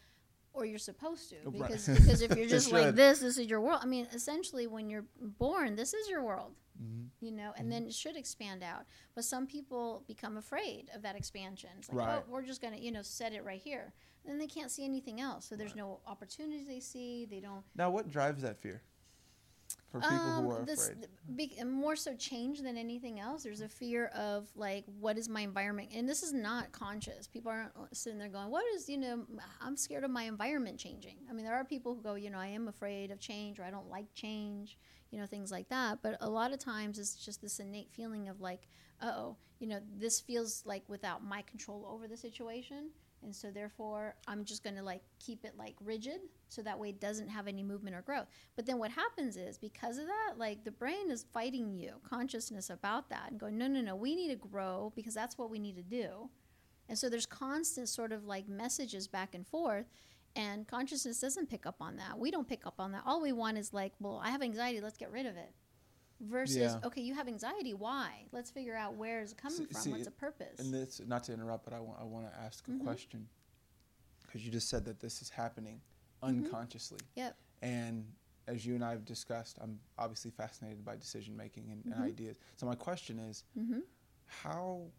[0.51, 1.53] or you're supposed to, Right.
[1.69, 3.79] because because if you're just like this, this is your world.
[3.81, 7.25] I mean, essentially, when you're born, this is your world, Mm-hmm.
[7.25, 8.85] you know, and then it should expand out.
[9.15, 11.69] But some people become afraid of that expansion.
[11.77, 12.23] It's like, Right.
[12.27, 13.93] oh, we're just gonna, you know, set it right here.
[14.25, 15.45] Then they can't see anything else.
[15.45, 17.25] So there's no opportunities they see.
[17.25, 17.63] They don't.
[17.75, 18.81] Now, what drives that fear
[19.89, 21.07] for people Um, who are this, afraid?
[21.35, 23.43] Be, more so change than anything else.
[23.43, 25.89] There's a fear of like, what is my environment?
[25.93, 27.27] And this is not conscious.
[27.27, 29.25] People aren't sitting there going, what is, you know,
[29.59, 31.17] I'm scared of my environment changing.
[31.29, 33.63] I mean, there are people who go, you know, I am afraid of change or
[33.63, 34.77] I don't like change,
[35.11, 35.99] you know, things like that.
[36.01, 38.67] But a lot of times it's just this innate feeling of like,
[39.01, 42.89] oh, you know, this feels like without my control over the situation.
[43.23, 46.89] And so therefore, I'm just going to like keep it like rigid so that way
[46.89, 48.25] it doesn't have any movement or growth.
[48.55, 52.69] But then what happens is because of that, like the brain is fighting you, consciousness
[52.71, 55.59] about that, and going, no, no, no, we need to grow because that's what we
[55.59, 56.29] need to do.
[56.89, 59.85] And so there's constant sort of like messages back and forth,
[60.35, 62.17] and consciousness doesn't pick up on that.
[62.17, 63.03] We don't pick up on that.
[63.05, 65.51] All we want is like, well, I have anxiety, let's get rid of it.
[66.21, 66.79] Versus, Yeah.
[66.85, 68.25] okay, you have anxiety, why?
[68.31, 70.59] Let's figure out where is it coming See- from, see, what's the purpose.
[70.59, 72.81] And this, not to interrupt, but I want I want to ask a Mhm.
[72.83, 73.27] question
[74.21, 75.81] because you just said that this is happening
[76.23, 76.45] Mm-hmm.
[76.45, 76.99] unconsciously.
[77.15, 77.35] Yep.
[77.63, 78.05] And
[78.47, 82.03] as you and I have discussed, I'm obviously fascinated by decision making and, and Mhm.
[82.03, 82.37] ideas.
[82.57, 83.79] So my question is, mm-hmm.
[84.27, 84.91] how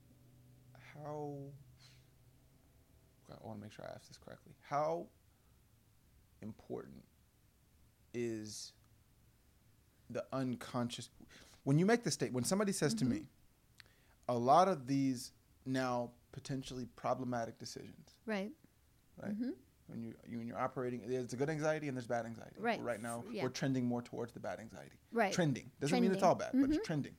[0.95, 1.39] how
[3.31, 4.55] I want to make sure I ask this correctly.
[4.61, 5.07] How
[6.43, 7.05] important
[8.15, 8.73] is
[10.11, 11.09] the unconscious
[11.65, 13.09] when you make the state when somebody says to Mhm.
[13.11, 13.27] me
[14.29, 15.33] a lot of these
[15.65, 18.17] now potentially problematic decisions.
[18.27, 18.53] Right.
[19.17, 19.33] Right.
[19.33, 19.51] hmm
[19.87, 22.57] When you, you when you're operating, there's a good anxiety and there's bad anxiety.
[22.59, 22.81] Right.
[22.83, 23.43] Right now, Yeah.
[23.43, 24.99] we're trending more towards the bad anxiety.
[25.13, 25.33] Right.
[25.33, 26.75] Trending doesn't mean it's all bad, but Mhm.
[26.77, 27.17] it's trending.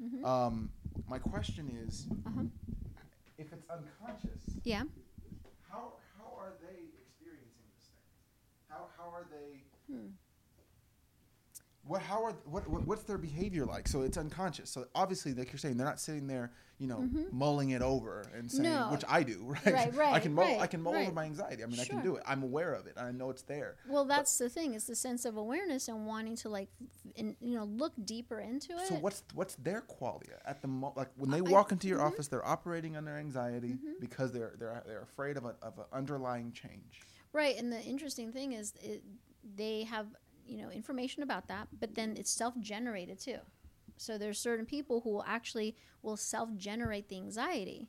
[0.00, 0.24] Mhm.
[0.24, 0.72] Um,
[1.08, 2.44] my question is, Uh-huh.
[3.38, 4.84] if it's unconscious, Yeah.
[5.68, 8.69] how how are they experiencing this thing?
[8.80, 9.60] How how are they?
[9.92, 10.08] Hmm.
[11.90, 13.88] What how are what, what what's their behavior like?
[13.88, 14.70] So it's unconscious.
[14.70, 17.32] So obviously, like you're saying, they're not sitting there, you know, Mhm.
[17.32, 18.90] mulling it over and saying, No.
[18.92, 19.92] which I do, right?
[19.92, 21.64] Right, I can mull I can mull over my anxiety.
[21.64, 22.22] I mean, I can do it.
[22.24, 22.94] I'm aware of it.
[22.96, 23.74] and I know it's there.
[23.88, 24.74] Well, that's the thing.
[24.74, 26.68] It's the sense of awareness and wanting to like,
[27.16, 28.86] in, you know, look deeper into it.
[28.86, 31.98] So what's what's their quality at the mo- like when they I- walk into your
[31.98, 32.06] mhm.
[32.06, 33.98] office, they're operating under anxiety Mhm.
[34.00, 37.02] because they're they're they're afraid of a of an underlying change.
[37.32, 39.02] Right, and the interesting thing is it,
[39.56, 40.06] they have
[40.46, 43.38] you know information about that, but then it's self-generated too.
[43.96, 47.88] So there's certain people who will actually will self-generate the anxiety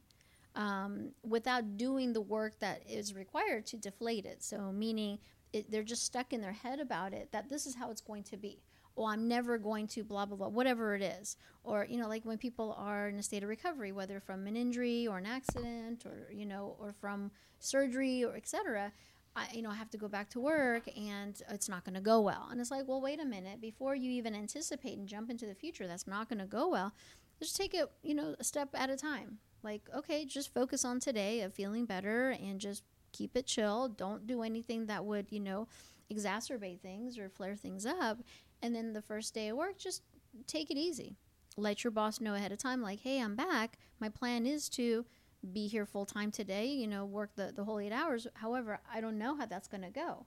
[0.56, 4.44] um, without doing the work that is required to deflate it.
[4.44, 5.20] So meaning
[5.54, 8.24] it, they're just stuck in their head about it that this is how it's going
[8.24, 8.62] to be.
[8.98, 11.38] Or I'm never going to blah blah blah, whatever it is.
[11.64, 14.58] Or you know, like when people are in a state of recovery, whether from an
[14.58, 18.92] injury or an accident, or you know, or from surgery or etc.
[19.36, 22.02] I, you know, I have to go back to work and it's not going to
[22.02, 22.50] go well.
[22.52, 23.62] And it's like, well, wait a minute.
[23.62, 26.94] Before you even anticipate and jump into the future, that's not going to go well.
[27.40, 29.38] Just take it, you know, a step at a time.
[29.64, 33.88] Like, okay, just focus on today of feeling better and just keep it chill.
[33.88, 35.68] Don't do anything that would, you know,
[36.12, 38.20] exacerbate things or flare things up.
[38.62, 40.04] And then the first day of work, just
[40.46, 41.16] take it easy.
[41.58, 43.78] Let your boss know ahead of time, like, hey, I'm back.
[44.00, 45.06] My plan is to
[45.54, 48.28] be here full time today, you know, work the, the whole eight hours.
[48.36, 50.26] However, I don't know how that's going to go.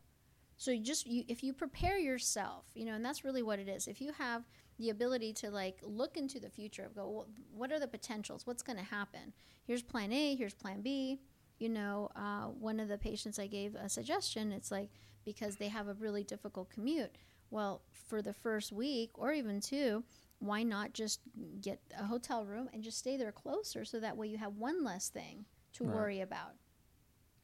[0.57, 3.69] So you just you, if you prepare yourself, you know, and that's really what it
[3.69, 3.89] is.
[3.89, 4.45] If you have
[4.79, 8.47] the ability to like look into the future, of go, well, what are the potentials?
[8.47, 9.33] What's going to happen?
[9.67, 10.35] Here's plan A.
[10.35, 11.21] Here's plan B.
[11.59, 14.53] You know, uh, one of the patients I gave a suggestion.
[14.53, 14.91] It's like
[15.25, 17.17] because they have a really difficult commute.
[17.51, 20.03] Well, for the first week or even two,
[20.45, 21.21] why not just
[21.61, 24.85] get a hotel room and just stay there closer so that way you have one
[24.85, 25.95] less thing to Right.
[25.95, 26.53] worry about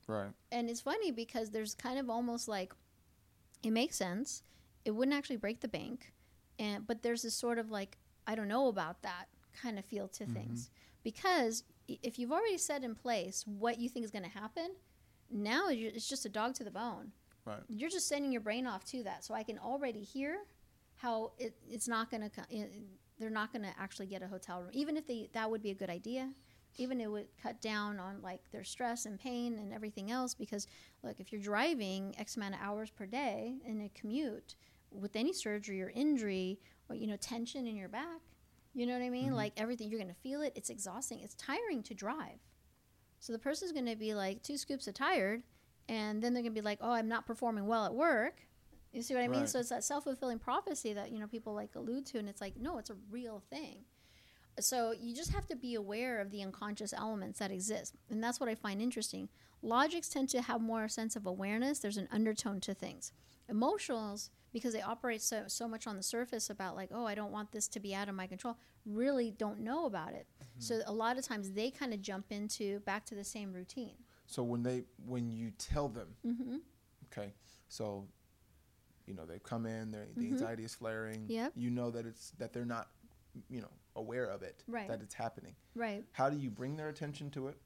[0.06, 0.32] Right.
[0.50, 2.72] and it's funny because there's kind of almost like
[3.62, 4.42] it makes sense
[4.84, 6.12] it wouldn't actually break the bank
[6.58, 9.26] and but there's this sort of like i don't know about that
[9.62, 10.34] kind of feel to mm-hmm.
[10.34, 10.70] things
[11.02, 14.70] because if you've already set in place what you think is going to happen
[15.30, 17.12] now it's just a dog to the bone
[17.46, 17.62] Right.
[17.68, 20.38] you're just sending your brain off to that so i can already hear
[21.00, 22.30] how it, it's not going to
[23.18, 24.70] they're not going to actually get a hotel room.
[24.72, 26.30] Even if they that would be a good idea.
[26.76, 30.66] Even it would cut down on like their stress and pain and everything else because
[31.02, 34.54] look if you're driving x amount of hours per day in a commute
[34.92, 38.20] with any surgery or injury or you know tension in your back
[38.72, 39.30] you know what i mean?
[39.32, 39.36] Mhm.
[39.36, 40.52] like everything you're going to feel it.
[40.54, 41.18] It's exhausting.
[41.20, 42.38] It's tiring to drive.
[43.18, 45.42] So the person's going to be like two scoops of tired
[45.88, 48.46] and then they're going to be like oh i'm not performing well at work
[48.92, 49.40] you see what i mean?
[49.40, 49.48] Right.
[49.48, 52.54] so it's that self-fulfilling prophecy that you know people like allude to and it's like
[52.56, 53.84] no it's a real thing.
[54.58, 58.40] So you just have to be aware of the unconscious elements that exist and that's
[58.40, 59.28] what i find interesting.
[59.62, 61.78] Logics tend to have more sense of awareness.
[61.78, 63.12] There's an undertone to things.
[63.50, 67.32] Emotionals because they operate so, so much on the surface about like oh i don't
[67.32, 70.26] want this to be out of my control really don't know about it.
[70.58, 73.94] So a lot of times they kind of jump into back to the same routine.
[74.26, 76.56] So when they when you tell them, mm-hmm.
[77.06, 77.32] okay,
[77.68, 78.06] so
[79.10, 80.32] you know they come in, their the Mhm.
[80.32, 81.26] anxiety is flaring.
[81.28, 81.52] Yep.
[81.56, 82.86] You know that it's that they're not,
[83.48, 84.62] you know, aware of it.
[84.68, 84.88] Right.
[84.88, 85.54] That it's happening.
[85.74, 87.58] right How do you bring their attention to it?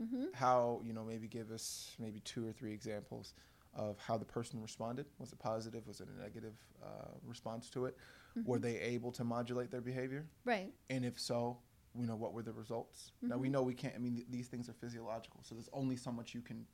[0.00, 0.26] mm-hmm.
[0.34, 3.34] How you know maybe give us maybe two or three examples
[3.74, 5.06] of how the person responded.
[5.18, 5.84] Was it positive?
[5.88, 7.96] Was it a negative uh, response to it?
[8.44, 10.26] Were they able to modulate their behavior?
[10.44, 11.58] right And if so,
[12.00, 13.12] you know, what were the results?
[13.20, 13.52] Now we Mhm.
[13.52, 13.94] know we can't.
[13.96, 16.66] I mean, th- these things are physiological, so there's only so much you can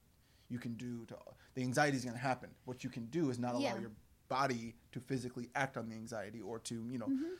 [0.53, 1.17] you can do to.
[1.55, 2.51] The anxiety is going to happen.
[2.65, 3.93] What you can do is not allow your
[4.31, 7.35] body to physically act on the anxiety or to you know Mhm.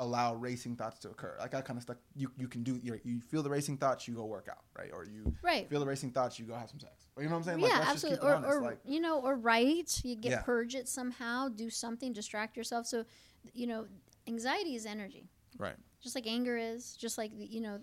[0.00, 1.36] allow racing thoughts to occur.
[1.38, 2.80] Like that kind of stuck You you can do.
[2.82, 4.90] You you feel the racing thoughts, you go work out, right?
[4.92, 7.06] Or you right feel the racing thoughts, you go have some sex.
[7.14, 7.60] Or you know what I'm saying?
[7.60, 8.48] Like, yeah, let's just keep absolutely.
[8.50, 10.00] Or, or like, you know, or write.
[10.04, 10.42] You get Yeah.
[10.42, 11.48] purge it somehow.
[11.48, 12.12] Do something.
[12.14, 12.86] Distract yourself.
[12.86, 13.04] So,
[13.52, 13.86] you know,
[14.26, 15.76] anxiety is energy, right.
[16.00, 16.96] just like anger is.
[16.96, 17.80] Just like you know,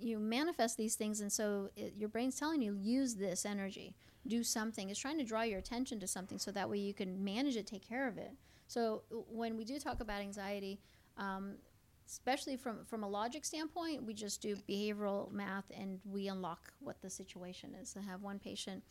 [0.00, 3.94] you manifest these things, and so it, your brain's telling you use this energy.
[4.26, 4.90] Do something.
[4.90, 7.66] It's trying to draw your attention to something, so that way you can manage it,
[7.66, 8.32] take care of it.
[8.68, 10.80] So when we do talk about anxiety.
[11.16, 11.56] Um,
[12.08, 17.00] especially from from a logic standpoint we just do behavioral math and we unlock what
[17.00, 18.82] the situation is i have one patient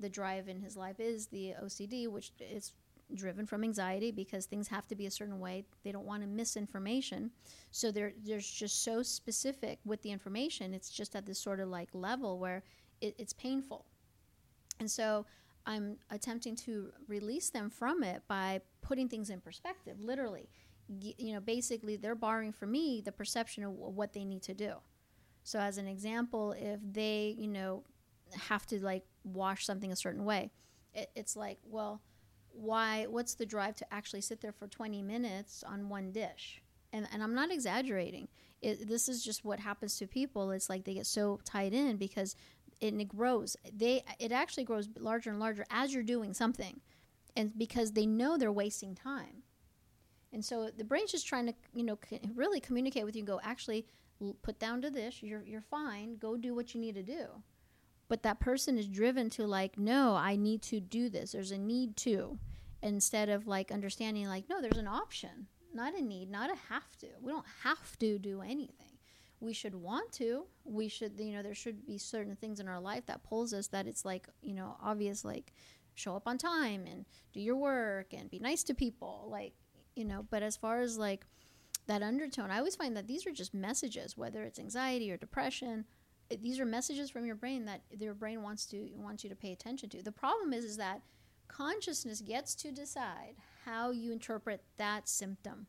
[0.00, 2.72] the drive in his life is the ocd which is
[3.14, 5.64] driven from anxiety because things have to be a certain way.
[5.84, 7.30] They don't want to miss information.
[7.70, 10.74] So they're, they're just so specific with the information.
[10.74, 12.62] It's just at this sort of like level where
[13.00, 13.86] it, it's painful.
[14.78, 15.26] And so
[15.66, 20.48] I'm attempting to release them from it by putting things in perspective, literally.
[20.88, 24.74] You know, basically, they're borrowing from me the perception of what they need to do.
[25.42, 27.82] So, as an example, if they, you know,
[28.48, 30.52] have to like wash something a certain way,
[30.94, 32.02] it, it's like, well,
[32.52, 33.06] why?
[33.08, 36.62] What's the drive to actually sit there for 20 minutes on one dish?
[36.92, 38.28] And, and I'm not exaggerating.
[38.62, 40.52] It, this is just what happens to people.
[40.52, 42.36] It's like they get so tied in because
[42.80, 43.56] and it grows.
[43.72, 46.80] They it actually grows larger and larger as you're doing something,
[47.34, 49.42] and because they know they're wasting time,
[50.32, 51.98] and so the brain's just trying to you know
[52.34, 53.86] really communicate with you and go actually
[54.42, 55.22] put down to this.
[55.22, 56.16] You're you're fine.
[56.16, 57.26] Go do what you need to do,
[58.08, 61.32] but that person is driven to like no, I need to do this.
[61.32, 62.38] There's a need to,
[62.82, 66.96] instead of like understanding like no, there's an option, not a need, not a have
[66.98, 67.08] to.
[67.20, 68.95] We don't have to do anything
[69.40, 72.80] we should want to we should you know there should be certain things in our
[72.80, 75.52] life that pulls us that it's like you know obvious like
[75.94, 79.52] show up on time and do your work and be nice to people like
[79.94, 81.26] you know but as far as like
[81.86, 85.84] that undertone i always find that these are just messages whether it's anxiety or depression
[86.42, 89.52] these are messages from your brain that your brain wants to wants you to pay
[89.52, 90.02] attention to.
[90.02, 91.02] The problem is is that
[91.48, 95.66] consciousness gets to decide how you interpret that symptom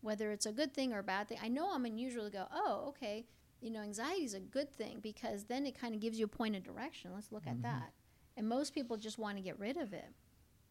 [0.00, 1.38] whether it's a good thing or a bad thing.
[1.42, 3.26] I know I'm unusual to go, oh, okay,
[3.60, 6.28] you know, anxiety is a good thing because then it kind of gives you a
[6.28, 7.10] point of direction.
[7.14, 7.50] Let's look mm-hmm.
[7.50, 7.92] at that.
[8.36, 10.10] And most people just want to get rid of it,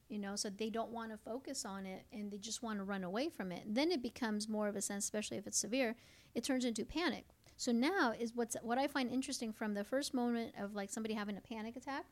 [0.07, 2.85] you know, so they don't want to focus on it and they just want to
[2.85, 3.65] run away from it.
[3.65, 5.95] And then it becomes more of a sense, especially if it's severe,
[6.33, 7.25] it turns into panic.
[7.57, 11.15] So now is what's what I find interesting from the first moment of like somebody
[11.15, 12.05] having a panic attack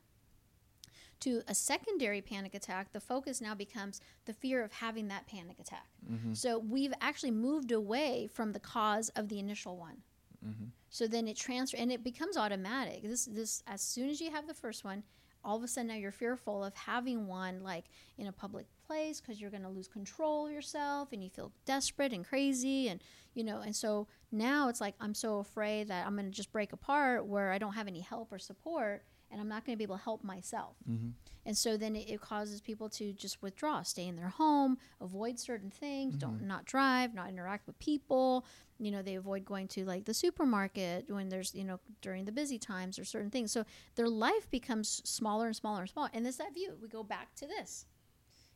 [1.20, 5.58] to a secondary panic attack, the focus now becomes the fear of having that panic
[5.58, 5.88] attack.
[6.10, 6.34] Mm-hmm.
[6.34, 10.02] So we've actually moved away from the cause of the initial one.
[10.46, 10.66] Mm-hmm.
[10.90, 13.02] So then it transfers and it becomes automatic.
[13.02, 15.02] This this as soon as you have the first one,
[15.46, 17.84] all of a sudden now you're fearful of having one like
[18.18, 21.52] in a public place because you're going to lose control of yourself and you feel
[21.64, 23.00] desperate and crazy and
[23.34, 26.52] you know and so now it's like i'm so afraid that i'm going to just
[26.52, 29.78] break apart where i don't have any help or support and I'm not going to
[29.78, 30.76] be able to help myself.
[30.88, 31.10] Mm-hmm.
[31.44, 35.38] And so then it, it, causes people to just withdraw, stay in their home, avoid
[35.38, 36.20] certain things, mm-hmm.
[36.20, 38.44] don't not drive, not interact with people.
[38.78, 42.32] You know, they avoid going to like the supermarket when there's, you know, during the
[42.32, 43.52] busy times or certain things.
[43.52, 46.10] So their life becomes smaller and smaller and smaller.
[46.12, 46.76] And it's that view.
[46.80, 47.86] We go back to this.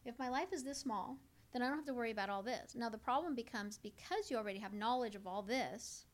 [0.04, 1.18] If my life is this small,
[1.52, 2.74] then I don't have to worry about all this.
[2.74, 6.06] Now the problem becomes because you already have knowledge of all this,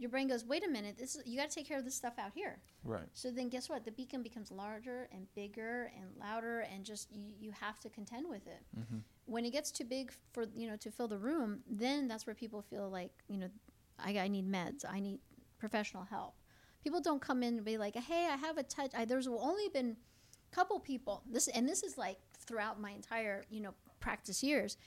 [0.00, 1.94] your brain goes, wait a minute, this is, you got to take care of this
[1.94, 2.58] stuff out here.
[2.84, 3.04] Right.
[3.12, 3.84] So then guess what?
[3.84, 8.26] The beacon becomes larger and bigger and louder, and just you, you have to contend
[8.26, 8.62] with it.
[8.78, 8.98] Mm-hmm.
[9.26, 12.34] When it gets too big for you know to fill the room, then that's where
[12.34, 13.48] people feel like you know,
[14.02, 15.18] I, I need meds, I need
[15.58, 16.34] professional help.
[16.82, 18.92] People don't come in and be like, hey, I have a touch.
[18.96, 19.98] I, there's only been
[20.50, 21.22] a couple people.
[21.30, 24.78] This and this is like throughout my entire you know practice years.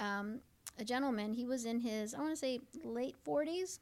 [0.00, 0.40] Um,
[0.76, 3.78] a gentleman, he was in his I want to say late 40s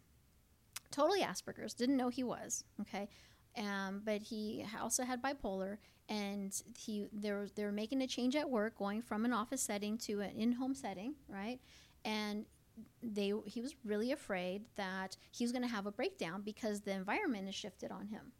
[0.95, 3.09] totally Asperger's, didn't know he was, okay?
[3.57, 5.79] Um, but he also had bipolar,
[6.09, 9.63] and he they were, they were making a change at work, going from an office
[9.63, 11.61] setting to an in-home setting, right?
[12.05, 12.47] And
[13.03, 16.93] they he was really afraid that he was going to have a breakdown because the
[16.93, 18.33] environment has shifted on him.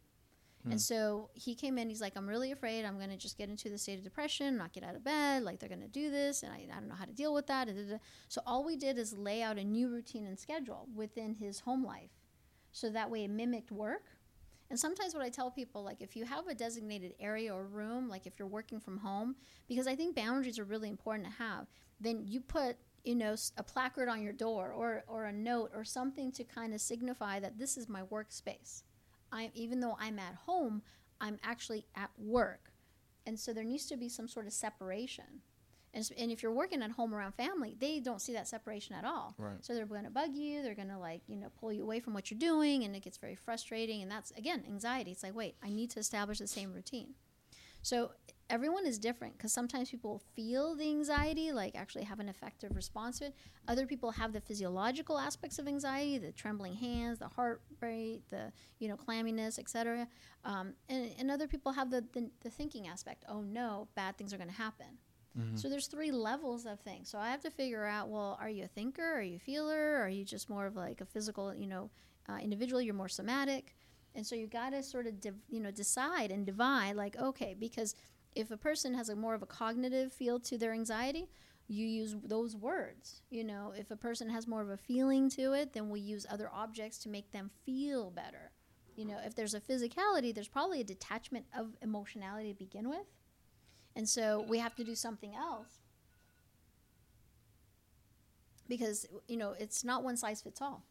[0.63, 0.71] Hmm.
[0.71, 3.49] And so he came in, he's like, I'm really afraid I'm going to just get
[3.49, 6.11] into the state of depression, not get out of bed, like they're going to do
[6.11, 7.69] this, and I, I don't know how to deal with that.
[8.27, 11.85] So all we did is lay out a new routine and schedule within his home
[11.85, 12.14] life
[12.75, 14.03] so that way it mimicked work.
[14.69, 18.09] And sometimes what I tell people, like if you have a designated area or room,
[18.09, 19.37] like if you're working from home,
[19.69, 21.67] because I think boundaries are really important to have,
[22.01, 25.85] then you put you know a placard on your door or or a note or
[25.85, 28.83] something to kind of signify that this is my workspace.
[29.31, 30.81] I even though I'm at home,
[31.21, 32.73] I'm actually at work.
[33.25, 35.41] And so there needs to be some sort of separation.
[35.95, 39.05] And, and if you're working at home around family, they don't see that separation at
[39.05, 39.33] all.
[39.37, 39.57] Right.
[39.61, 40.61] So they're going to bug you.
[40.61, 43.03] They're going to like you know pull you away from what you're doing, and it
[43.03, 44.01] gets very frustrating.
[44.01, 45.11] And that's again anxiety.
[45.11, 47.15] It's like wait, I need to establish the same routine.
[47.81, 48.11] So
[48.49, 53.19] everyone is different because sometimes people feel the anxiety, like actually have an effective response
[53.19, 53.35] to it.
[53.67, 58.51] Other people have the physiological aspects of anxiety, the trembling hands, the heart rate, the
[58.79, 60.07] you know clamminess, etc.
[60.43, 63.23] Um, and, and other people have the, the, the thinking aspect.
[63.29, 64.97] Oh no, bad things are going to happen.
[65.37, 65.57] Mm-hmm.
[65.57, 67.09] So there's three levels of things.
[67.09, 69.03] So I have to figure out, well, are you a thinker?
[69.03, 69.97] Are you a feeler?
[69.97, 71.89] Are you just more of like a physical, you know,
[72.29, 72.81] uh, individual?
[72.81, 73.75] You're more somatic.
[74.15, 77.55] And so you got to sort of, div- you know, decide and divide like, okay,
[77.59, 77.95] because
[78.33, 81.29] if a person has a more of a cognitive feel to their anxiety,
[81.67, 83.21] you use those words.
[83.29, 86.25] You know, if a person has more of a feeling to it, then we use
[86.29, 88.51] other objects to make them feel better.
[88.95, 93.05] You know, if there's a physicality, there's probably a detachment of emotionality to begin with.
[93.95, 95.79] And so we have to do something else.
[98.67, 100.83] Because, you know, it's not one size fits all.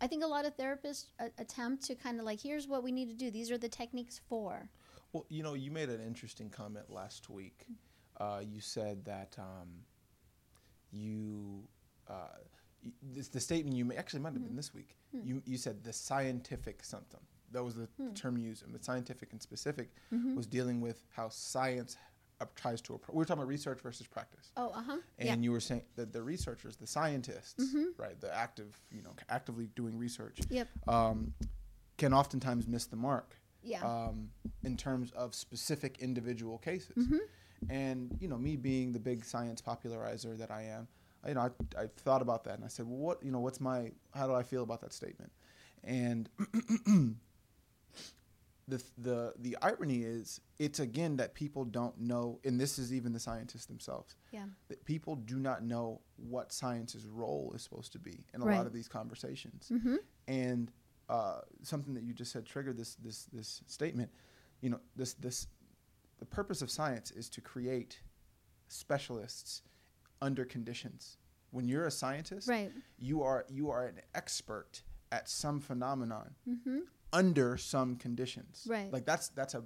[0.00, 2.92] I think a lot of therapists uh, attempt to kind of like, here's what we
[2.92, 3.30] need to do.
[3.30, 4.70] These are the techniques for.
[5.12, 7.66] Well, you know, you made an interesting comment last week.
[8.18, 9.68] Uh, you said that um,
[10.92, 11.64] you,
[12.08, 12.28] uh,
[12.84, 14.96] y- this, the statement you made, actually might have been this week.
[15.24, 17.20] You, you said the scientific symptom.
[17.50, 18.64] That was the term you used.
[18.64, 19.88] And the scientific and specific
[20.36, 21.96] was dealing with how science
[22.54, 22.92] tries to.
[23.10, 24.50] We were talking about research versus practice.
[24.56, 24.96] Oh, uh huh.
[25.18, 25.36] And Yeah.
[25.36, 27.62] you were saying that the researchers, the scientists,
[27.96, 30.68] right, the active, you know, actively doing research, Yep.
[30.88, 31.34] um,
[31.96, 33.82] can oftentimes miss the mark Yeah.
[33.84, 34.30] um,
[34.62, 36.96] in terms of specific individual cases.
[36.96, 37.18] Mm-hmm.
[37.70, 40.86] And you know, me being the big science popularizer that I am,
[41.24, 41.40] I, you know,
[41.76, 44.28] I, I thought about that and I said, well, what, you know, what's my, how
[44.28, 45.32] do I feel about that statement?
[45.82, 46.28] And
[48.68, 53.12] the the the irony is, it's again that people don't know, and this is even
[53.12, 54.44] the scientists themselves yeah.
[54.68, 58.56] that people do not know what science's role is supposed to be in a Right.
[58.58, 59.70] lot of these conversations.
[59.72, 59.96] Mm-hmm.
[60.28, 60.70] And
[61.08, 64.10] uh, something that you just said triggered this this this statement.
[64.60, 65.46] You know, this this
[66.18, 68.02] the purpose of science is to create
[68.68, 69.62] specialists
[70.20, 71.16] under conditions.
[71.50, 72.70] When you're a scientist, Right.
[72.98, 76.80] you are you are an expert at some phenomenon Mm-hmm.
[77.12, 78.66] Under some conditions.
[78.68, 78.92] Right.
[78.92, 79.62] Like that's that's a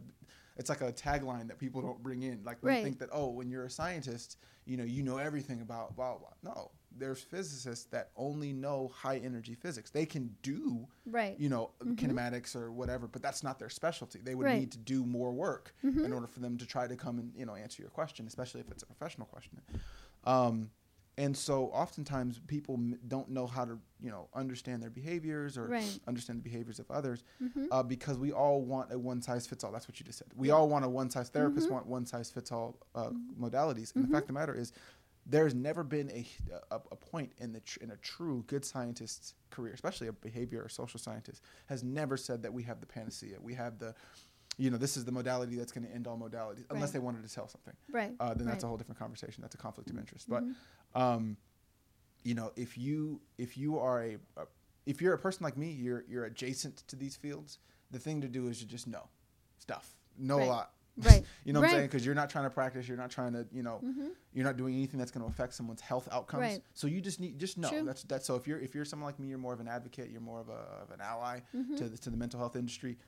[0.57, 2.43] it's like a tagline that people don't bring in.
[2.45, 2.85] Like Right.
[2.85, 4.37] think that oh, when you're a scientist,
[4.67, 6.29] you know, you know everything about blah blah.
[6.43, 6.55] blah.
[6.55, 9.91] No, there's physicists that only know high energy physics.
[9.91, 11.39] They can do Right.
[11.41, 14.19] you know kinematics or whatever, but that's not their specialty.
[14.23, 14.59] They would Right.
[14.61, 17.47] need to do more work in order for them to try to come and you
[17.47, 19.61] know answer your question, especially if it's a professional question.
[20.25, 20.71] Um,
[21.19, 25.67] and so oftentimes people m- don't know how to you know understand their behaviors or
[25.67, 25.99] Right.
[26.09, 27.67] understand the behaviors of others Mm-hmm.
[27.71, 29.73] uh, because we all want a one size fits all.
[29.73, 30.29] That's what you just said.
[30.35, 31.31] We all want a one size.
[31.31, 33.95] Therapists want one size fits all uh, modalities.
[33.95, 34.73] And the fact of the matter is,
[35.25, 36.27] there's never been a,
[36.73, 40.63] a, a point in the tr- in a true good scientist's career, especially a behavior
[40.65, 43.37] or social scientist, has never said that we have the panacea.
[43.41, 43.95] We have the,
[44.59, 47.27] you know, this is the modality that's going to end all modalities, unless they wanted
[47.27, 48.13] to tell something Right.
[48.21, 49.41] uh, then that's a whole different conversation.
[49.43, 50.29] That's a conflict of interest.
[50.29, 50.45] But,
[50.95, 51.37] um,
[52.23, 54.43] you know, if you if you are a, a
[54.87, 57.59] if you're a person like me, you're you're adjacent to these fields.
[57.91, 59.09] The thing to do is you just know
[59.59, 60.47] stuff, know Right.
[60.47, 60.73] a lot.
[60.99, 61.25] Right.
[61.45, 61.87] you know what I'm saying?
[61.87, 62.87] Because you're not trying to practice.
[62.87, 63.83] You're not trying to, you know,
[64.35, 66.41] you're not doing anything that's going to affect someone's health outcomes.
[66.43, 66.61] Right.
[66.75, 67.83] So you just need just know True.
[67.85, 70.11] that's that's so if you're if you're someone like me, you're more of an advocate.
[70.11, 71.77] You're more of a of an ally Mm-hmm.
[71.77, 72.99] to the, to the mental health industry.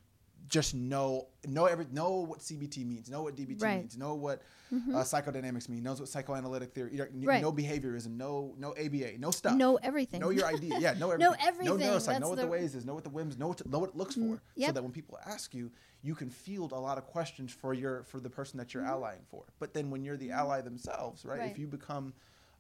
[0.49, 3.11] Just know know every know what CBT means.
[3.11, 3.70] Know what DBT Right.
[3.72, 3.78] Mm-hmm.
[3.80, 3.97] means.
[3.99, 4.42] Know what
[4.72, 5.82] uh, psychodynamics means.
[5.82, 6.92] Knows what psychoanalytic theory.
[6.92, 7.40] You know, Right.
[7.42, 8.16] Know behaviorism.
[8.16, 9.18] Know know ABA.
[9.18, 9.55] Know stuff.
[9.57, 10.20] Know everything.
[10.20, 10.78] Know your idea.
[10.78, 11.18] Yeah, know everything.
[11.20, 11.78] Know Know everything.
[11.78, 12.07] neuroscience.
[12.07, 12.84] That's know what the, the- ways is.
[12.84, 13.38] Know what the whims.
[13.38, 14.40] Know what, to, know what it looks for.
[14.59, 15.70] So that when people ask you,
[16.03, 19.22] you can field a lot of questions for your for the person that you're allying
[19.30, 19.45] for.
[19.59, 21.34] But then when you're the ally themselves, right?
[21.36, 21.42] Mm-hmm.
[21.42, 21.51] Right.
[21.53, 22.12] If you become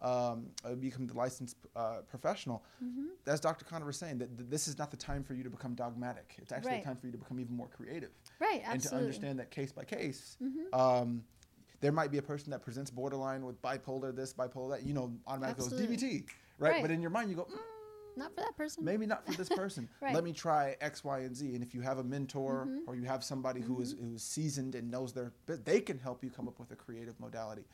[0.04, 3.06] um, uh, become the licensed uh, professional, Mm-hmm.
[3.26, 3.64] as Dr.
[3.64, 6.34] Conover was saying, that th- this is not the time for you to become dogmatic.
[6.38, 6.82] It's actually Right.
[6.82, 8.62] a time for you to become even more creative Right.
[8.64, 8.72] absolutely.
[8.72, 8.96] and to Mm-hmm.
[8.98, 10.36] understand that case by case.
[10.72, 11.24] Um,
[11.80, 14.86] there might be a person that presents borderline with bipolar this, bipolar that.
[14.86, 16.24] You know, automatically goes DBT,
[16.58, 16.72] right?
[16.72, 16.82] Right.
[16.82, 17.44] But in your mind, you go.
[17.44, 17.58] Mm,
[18.16, 18.84] Not for that person.
[18.84, 19.88] maybe not for this person.
[20.00, 20.14] Right.
[20.14, 21.54] Let me try X, Y, and Z.
[21.54, 22.88] And if you have a mentor Mm-hmm.
[22.88, 26.30] or you have somebody who is who's seasoned and knows their, they can help you
[26.30, 27.64] come up with a creative modality.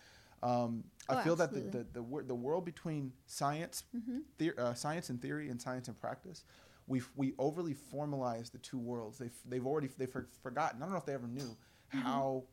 [0.43, 4.19] Um, I Oh, feel that the, the, the, the world between science, Mm-hmm.
[4.39, 6.45] the, uh, science and theory, and science and practice,
[6.87, 9.19] we we overly formalize the two worlds.
[9.19, 10.81] They've they've already they've for- forgotten.
[10.83, 11.57] I don't know if they ever knew
[11.93, 11.99] Mm-hmm.
[12.03, 12.45] how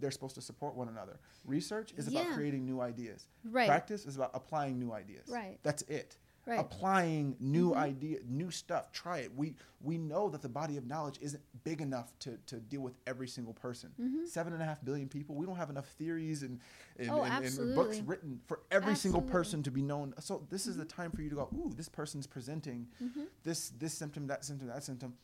[0.00, 1.20] they're supposed to support one another.
[1.44, 3.28] Research is about creating new ideas.
[3.44, 3.68] Right.
[3.68, 5.28] Practice is about applying new ideas.
[5.28, 5.58] Right.
[5.62, 6.16] That's it
[6.50, 6.58] Right.
[6.58, 6.74] Mm-hmm.
[6.74, 8.90] applying new idea new stuff.
[8.92, 9.30] Try it.
[9.36, 12.94] We we know that the body of knowledge isn't big enough to, to deal with
[13.06, 13.90] every single person.
[14.26, 16.58] Seven and a half billion people we don't have enough theories and
[16.98, 20.12] and, Oh, and, and books written for every single person to be known.
[20.18, 23.22] So this is the time for you to go ooh this person's presenting Mm-hmm.
[23.44, 25.14] this this symptom that symptom that symptom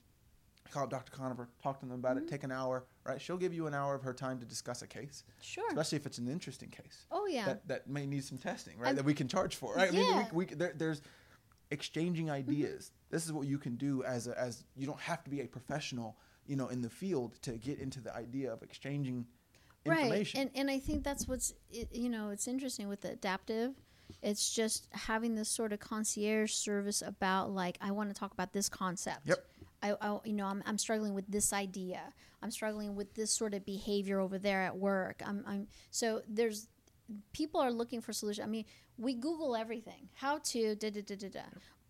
[0.73, 2.27] call up dr conover talk to them about Mm-hmm.
[2.27, 4.83] it take an hour right she'll give you an hour of her time to discuss
[4.83, 5.67] a case Sure.
[5.69, 7.45] especially if it's an interesting case Oh yeah.
[7.47, 8.95] that, that may need some testing, right?
[8.95, 9.93] That we can charge for, right?
[9.93, 10.01] Yeah.
[10.03, 11.03] I mean, we, we, there, there's
[11.71, 12.93] exchanging ideas.
[13.11, 15.47] This is what you can do as a, as you don't have to be a
[15.47, 19.27] professional, you know, in the field to get into the idea of exchanging
[19.85, 20.41] information.
[20.41, 23.73] Right, and and I think that's what's it, you know it's interesting with the adaptive.
[24.23, 28.53] It's just having this sort of concierge service about like I want to talk about
[28.53, 29.23] this concept.
[29.27, 29.45] Yep.
[29.83, 32.01] I, I you know I'm, I'm struggling with this idea.
[32.43, 35.23] I'm struggling with this sort of behavior over there at work.
[35.25, 36.69] I'm, I'm so there's
[37.33, 38.65] people are looking for solutions i mean
[38.99, 40.09] we google everything.
[40.15, 41.41] How to da da da da da.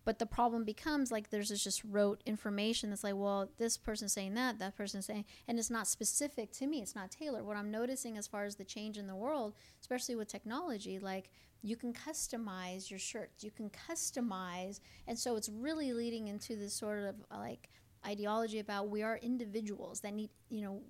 [0.04, 4.12] But the problem becomes like there's this just rote information that's like well this person's
[4.12, 6.80] saying that that person's saying and it's not specific to me.
[6.80, 7.44] It's not tailored.
[7.44, 11.30] What i'm noticing as far as the change in the world especially with technology like
[11.62, 16.74] you can customize your shirts you can customize and so it's really leading into this
[16.74, 17.68] sort of uh, like
[18.06, 20.80] ideology about we are individuals that need you know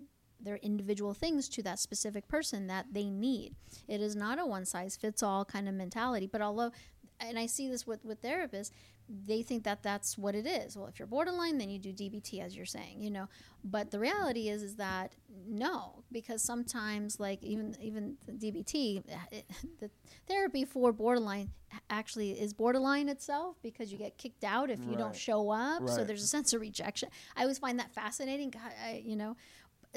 [0.41, 3.55] their individual things to that specific person that they need.
[3.89, 6.73] It is not a one size fits all kind of mentality but although
[7.21, 8.71] and i see this with with therapists
[9.09, 10.77] they think that that's what it is.
[10.77, 13.29] Well, if you're borderline, then you do DBT, as you're saying, you know.
[13.65, 15.15] But the reality is, is that
[15.47, 19.41] no, because sometimes, like even even DBT, it, eh,
[19.81, 19.91] the
[20.27, 21.51] therapy for borderline
[21.91, 24.99] actually is borderline itself because you get kicked out if you right.
[24.99, 25.83] don't show up.
[25.83, 25.91] Right.
[25.91, 27.09] So there's a sense of rejection.
[27.37, 28.51] I always find that fascinating.
[28.51, 29.37] God, I, you know,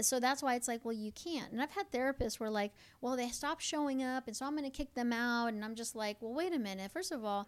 [0.01, 1.51] so that's why it's like, well, you can't.
[1.51, 4.69] And I've had therapists where like, well, they stop showing up, and so I'm going
[4.69, 5.47] to kick them out.
[5.47, 6.91] And I'm just like, well, wait a minute.
[6.91, 7.47] First of all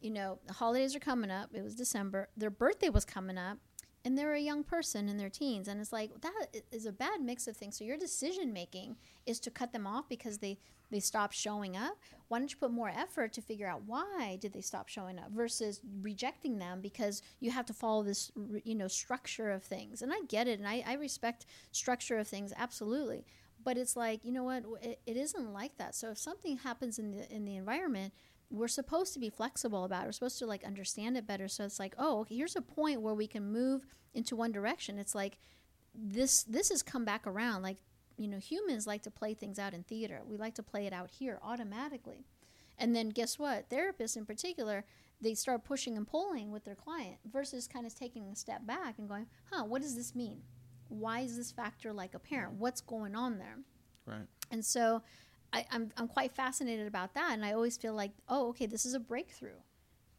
[0.00, 1.50] you know, the holidays are coming up.
[1.52, 2.28] It was December.
[2.36, 3.58] Their birthday was coming up,
[4.04, 5.68] and they're a young person in their teens.
[5.68, 7.76] And it's like, that is a bad mix of things.
[7.76, 8.96] So your decision making
[9.26, 10.58] is to cut them off because they,
[10.90, 11.98] they stopped showing up.
[12.28, 15.30] Why don't you put more effort to figure out why did they stop showing up
[15.32, 18.32] versus rejecting them because you have to follow this,
[18.64, 20.00] you know, structure of things.
[20.00, 23.26] And I get it, and I, I respect structure of things, absolutely.
[23.62, 25.94] But it's like, you know what, it, it isn't like that.
[25.94, 28.14] So if something happens in the, in the environment–
[28.50, 30.06] we're supposed to be flexible about it.
[30.06, 31.48] We're supposed to like understand it better.
[31.48, 34.98] So it's like, oh, okay, here's a point where we can move into one direction.
[34.98, 35.38] It's like
[35.94, 37.62] this this has come back around.
[37.62, 37.78] Like,
[38.16, 40.20] you know, humans like to play things out in theater.
[40.26, 42.26] We like to play it out here automatically.
[42.76, 43.68] And then guess what?
[43.68, 44.84] Therapists in particular,
[45.20, 48.98] they start pushing and pulling with their client versus kind of taking a step back
[48.98, 50.40] and going, huh, what does this mean?
[50.88, 52.54] Why is this factor like apparent?
[52.54, 53.58] What's going on there?
[54.06, 54.26] Right.
[54.50, 55.02] And so
[55.52, 57.30] I, I'm, I'm quite fascinated about that.
[57.32, 59.58] And I always feel like, oh, okay, this is a breakthrough.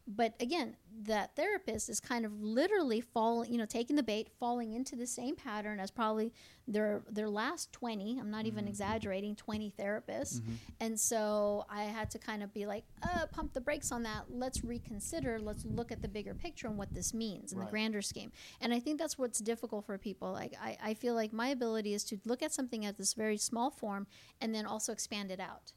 [0.07, 4.73] But again, that therapist is kind of literally falling, you know, taking the bait, falling
[4.73, 6.33] into the same pattern as probably
[6.67, 8.69] their their last 20, I'm not even mm-hmm.
[8.69, 10.39] exaggerating, 20 therapists.
[10.39, 10.53] Mm-hmm.
[10.79, 14.25] And so I had to kind of be like, uh, pump the brakes on that.
[14.29, 15.39] Let's reconsider.
[15.39, 17.65] Let's look at the bigger picture and what this means in right.
[17.65, 18.31] the grander scheme.
[18.59, 20.31] And I think that's what's difficult for people.
[20.31, 23.37] Like I, I feel like my ability is to look at something at this very
[23.37, 24.07] small form
[24.39, 25.73] and then also expand it out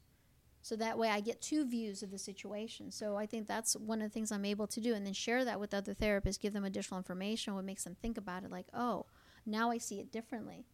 [0.65, 2.89] so that way I get two views of the situation.
[2.89, 5.45] So I think that's one of the things I'm able to do, and then share
[5.45, 8.65] that with other therapists, give them additional information, what makes them think about it, like,
[8.73, 9.05] oh,
[9.45, 10.65] now I see it differently.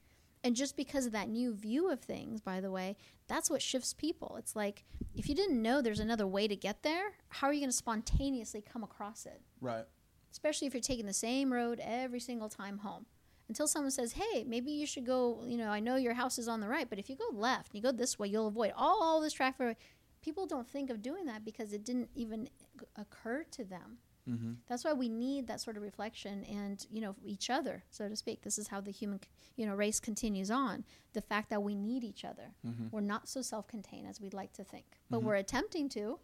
[0.46, 2.96] And just because of that new view of things, by the way,
[3.28, 4.38] that's what shifts people.
[4.40, 7.60] It's like if you didn't know there's another way to get there, how are you
[7.60, 9.42] going to spontaneously come across it?
[9.60, 9.84] Right.
[10.32, 13.08] Especially if you're taking the same road every single time home
[13.52, 16.48] until someone says, "Hey, maybe you should go." You know, I know your house is
[16.48, 19.04] on the right, but if you go left, you go this way, you'll avoid all
[19.04, 19.78] all this traffic.
[20.22, 22.48] People don't think of doing that because it didn't even
[22.96, 23.98] occur to them.
[24.30, 24.52] Mm-hmm.
[24.70, 28.16] That's why we need that sort of reflection and you know each other, so to
[28.16, 28.42] speak.
[28.42, 29.20] This is how the human
[29.58, 30.86] you know race continues on.
[31.12, 32.54] The fact that we need each other.
[32.66, 32.86] Mm-hmm.
[32.92, 35.28] We're not so self-contained as we'd like to think, but mm-hmm.
[35.28, 36.20] we're attempting to.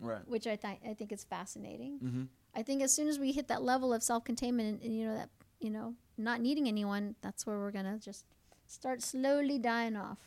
[0.00, 0.26] Right.
[0.26, 2.00] Which I think I think is fascinating.
[2.02, 2.22] Mm-hmm.
[2.56, 5.14] I think as soon as we hit that level of self-containment and, and you know
[5.14, 5.30] that
[5.62, 8.24] you know not needing anyone, that's where we're gonna just
[8.66, 10.18] start slowly dying off.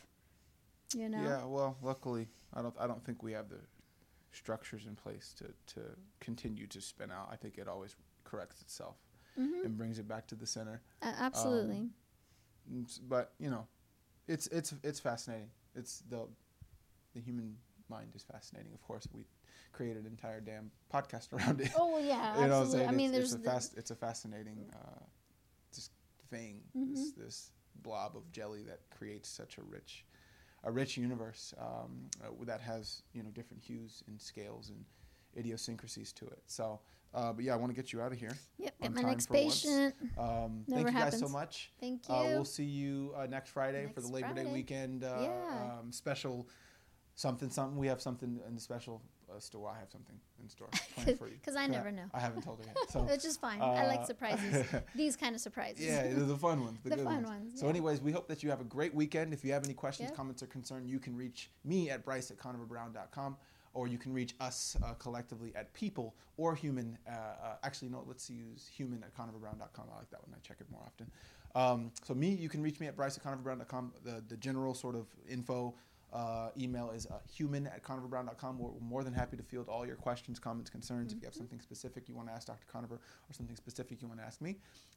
[0.93, 1.21] You know.
[1.21, 1.45] Yeah.
[1.45, 2.75] Well, luckily, I don't.
[2.79, 3.59] I don't think we have the
[4.31, 5.81] structures in place to to
[6.19, 7.29] continue to spin out.
[7.31, 8.95] I think it always corrects itself
[9.39, 9.65] mm-hmm.
[9.65, 10.81] and brings it back to the center.
[11.01, 11.77] Uh, absolutely.
[12.71, 13.67] Um, but you know,
[14.27, 15.49] it's it's it's fascinating.
[15.75, 16.27] It's the
[17.13, 17.55] the human
[17.89, 18.73] mind is fascinating.
[18.73, 19.25] Of course, we
[19.71, 21.71] created an entire damn podcast around it.
[21.77, 22.88] Oh yeah, you know absolutely.
[22.88, 25.03] I mean, it's, there's it's a, fast, it's a fascinating uh,
[26.36, 26.93] thing, mm-hmm.
[26.93, 30.05] this, this blob of jelly that creates such a rich,
[30.63, 34.83] a rich universe um, uh, that has you know different hues and scales and
[35.38, 36.41] idiosyncrasies to it.
[36.47, 36.79] So,
[37.13, 38.36] uh, but yeah, I want to get you out of here.
[38.57, 39.95] Yep, get my next patient.
[40.17, 40.93] Um, thank you happens.
[40.93, 41.71] guys so much.
[41.79, 42.19] Thank uh, you.
[42.19, 44.43] Uh, we'll see you uh, next Friday next for the Labor Friday.
[44.45, 45.79] Day weekend uh, yeah.
[45.79, 46.47] um, special.
[47.17, 47.77] Something, something.
[47.77, 49.01] We have something in the special
[49.34, 49.69] uh, store.
[49.69, 50.69] I have something in store
[51.17, 51.36] for you.
[51.36, 52.05] Because I never know.
[52.13, 52.91] I haven't told her yet.
[52.91, 53.61] So which is fine.
[53.61, 54.65] Uh, I like surprises.
[54.95, 55.86] These kind of surprises.
[55.86, 56.80] Yeah, the fun ones.
[56.84, 57.28] The, the good fun ones.
[57.28, 59.34] ones so, anyways, we hope that you have a great weekend.
[59.34, 60.17] If you have any questions, yep.
[60.17, 63.38] comments, or concern, you can reach me at Bryce at conoverbrown.com
[63.76, 66.97] or you can reach us uh, collectively at people or human.
[67.07, 69.86] Uh, uh, actually, no, let's use human at conoverbrown.com.
[69.93, 70.34] I like that one.
[70.34, 71.11] I check it more often.
[71.53, 73.93] Um, so me, you can reach me at bryce at conoverbrown.com.
[74.03, 75.76] The, the general sort of info
[76.16, 78.57] Uh, email is uh, human at conoverbrown.com.
[78.57, 81.11] We're more than happy to field all your questions, comments, concerns.
[81.11, 82.66] If you have something specific you want to ask Dr.
[82.72, 84.55] Conover or something specific you want to ask me.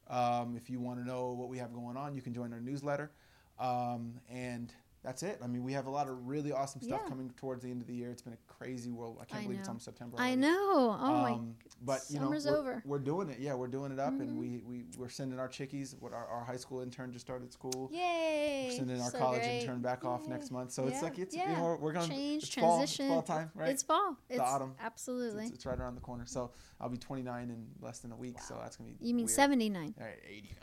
[0.09, 2.61] Um, if you want to know what we have going on, you can join our
[2.61, 3.11] newsletter.
[3.59, 4.73] Um, and
[5.05, 5.38] that's it.
[5.42, 7.09] I mean, we have a lot of really awesome stuff Yeah.
[7.09, 8.11] coming towards the end of the year.
[8.11, 9.18] It's been a crazy world.
[9.20, 9.72] I can't I believe it's know.
[9.72, 10.16] almost September.
[10.18, 10.96] I know.
[11.01, 11.32] Oh my.
[11.32, 12.82] Um, but you know, summer's we're, over.
[12.84, 13.38] we're doing it.
[13.38, 14.36] Yeah, we're doing it up, and Mhm.
[14.36, 15.94] we we we're sending our chickies.
[16.01, 17.88] What our, our high school intern just started school.
[17.92, 18.66] Yay!
[18.70, 19.61] We're sending our So college great.
[19.61, 20.72] intern back off next month.
[20.72, 21.51] So it's like it's yeah.
[21.51, 23.70] you know we're gonna change, it's fall, it's fall time, right?
[23.70, 24.16] It's fall.
[24.28, 24.74] It's autumn.
[24.80, 25.44] Absolutely.
[25.44, 26.26] It's, it's right around the corner.
[26.26, 28.40] So I'll be 29 in less than a week.
[28.40, 28.96] So that's gonna be.
[29.07, 29.36] you mean weird.
[29.36, 29.94] 79?
[30.01, 30.16] All right,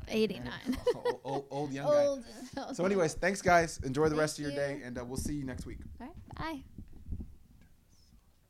[0.08, 0.52] 89.
[0.66, 0.78] 89.
[0.96, 2.06] old, old, old young guy.
[2.06, 2.24] Old.
[2.76, 3.80] So, anyways, thanks guys.
[3.84, 4.58] Enjoy the Thank rest of your you.
[4.58, 5.80] day, and uh, we'll see you next week.
[6.02, 6.36] All right.
[6.36, 6.75] Bye.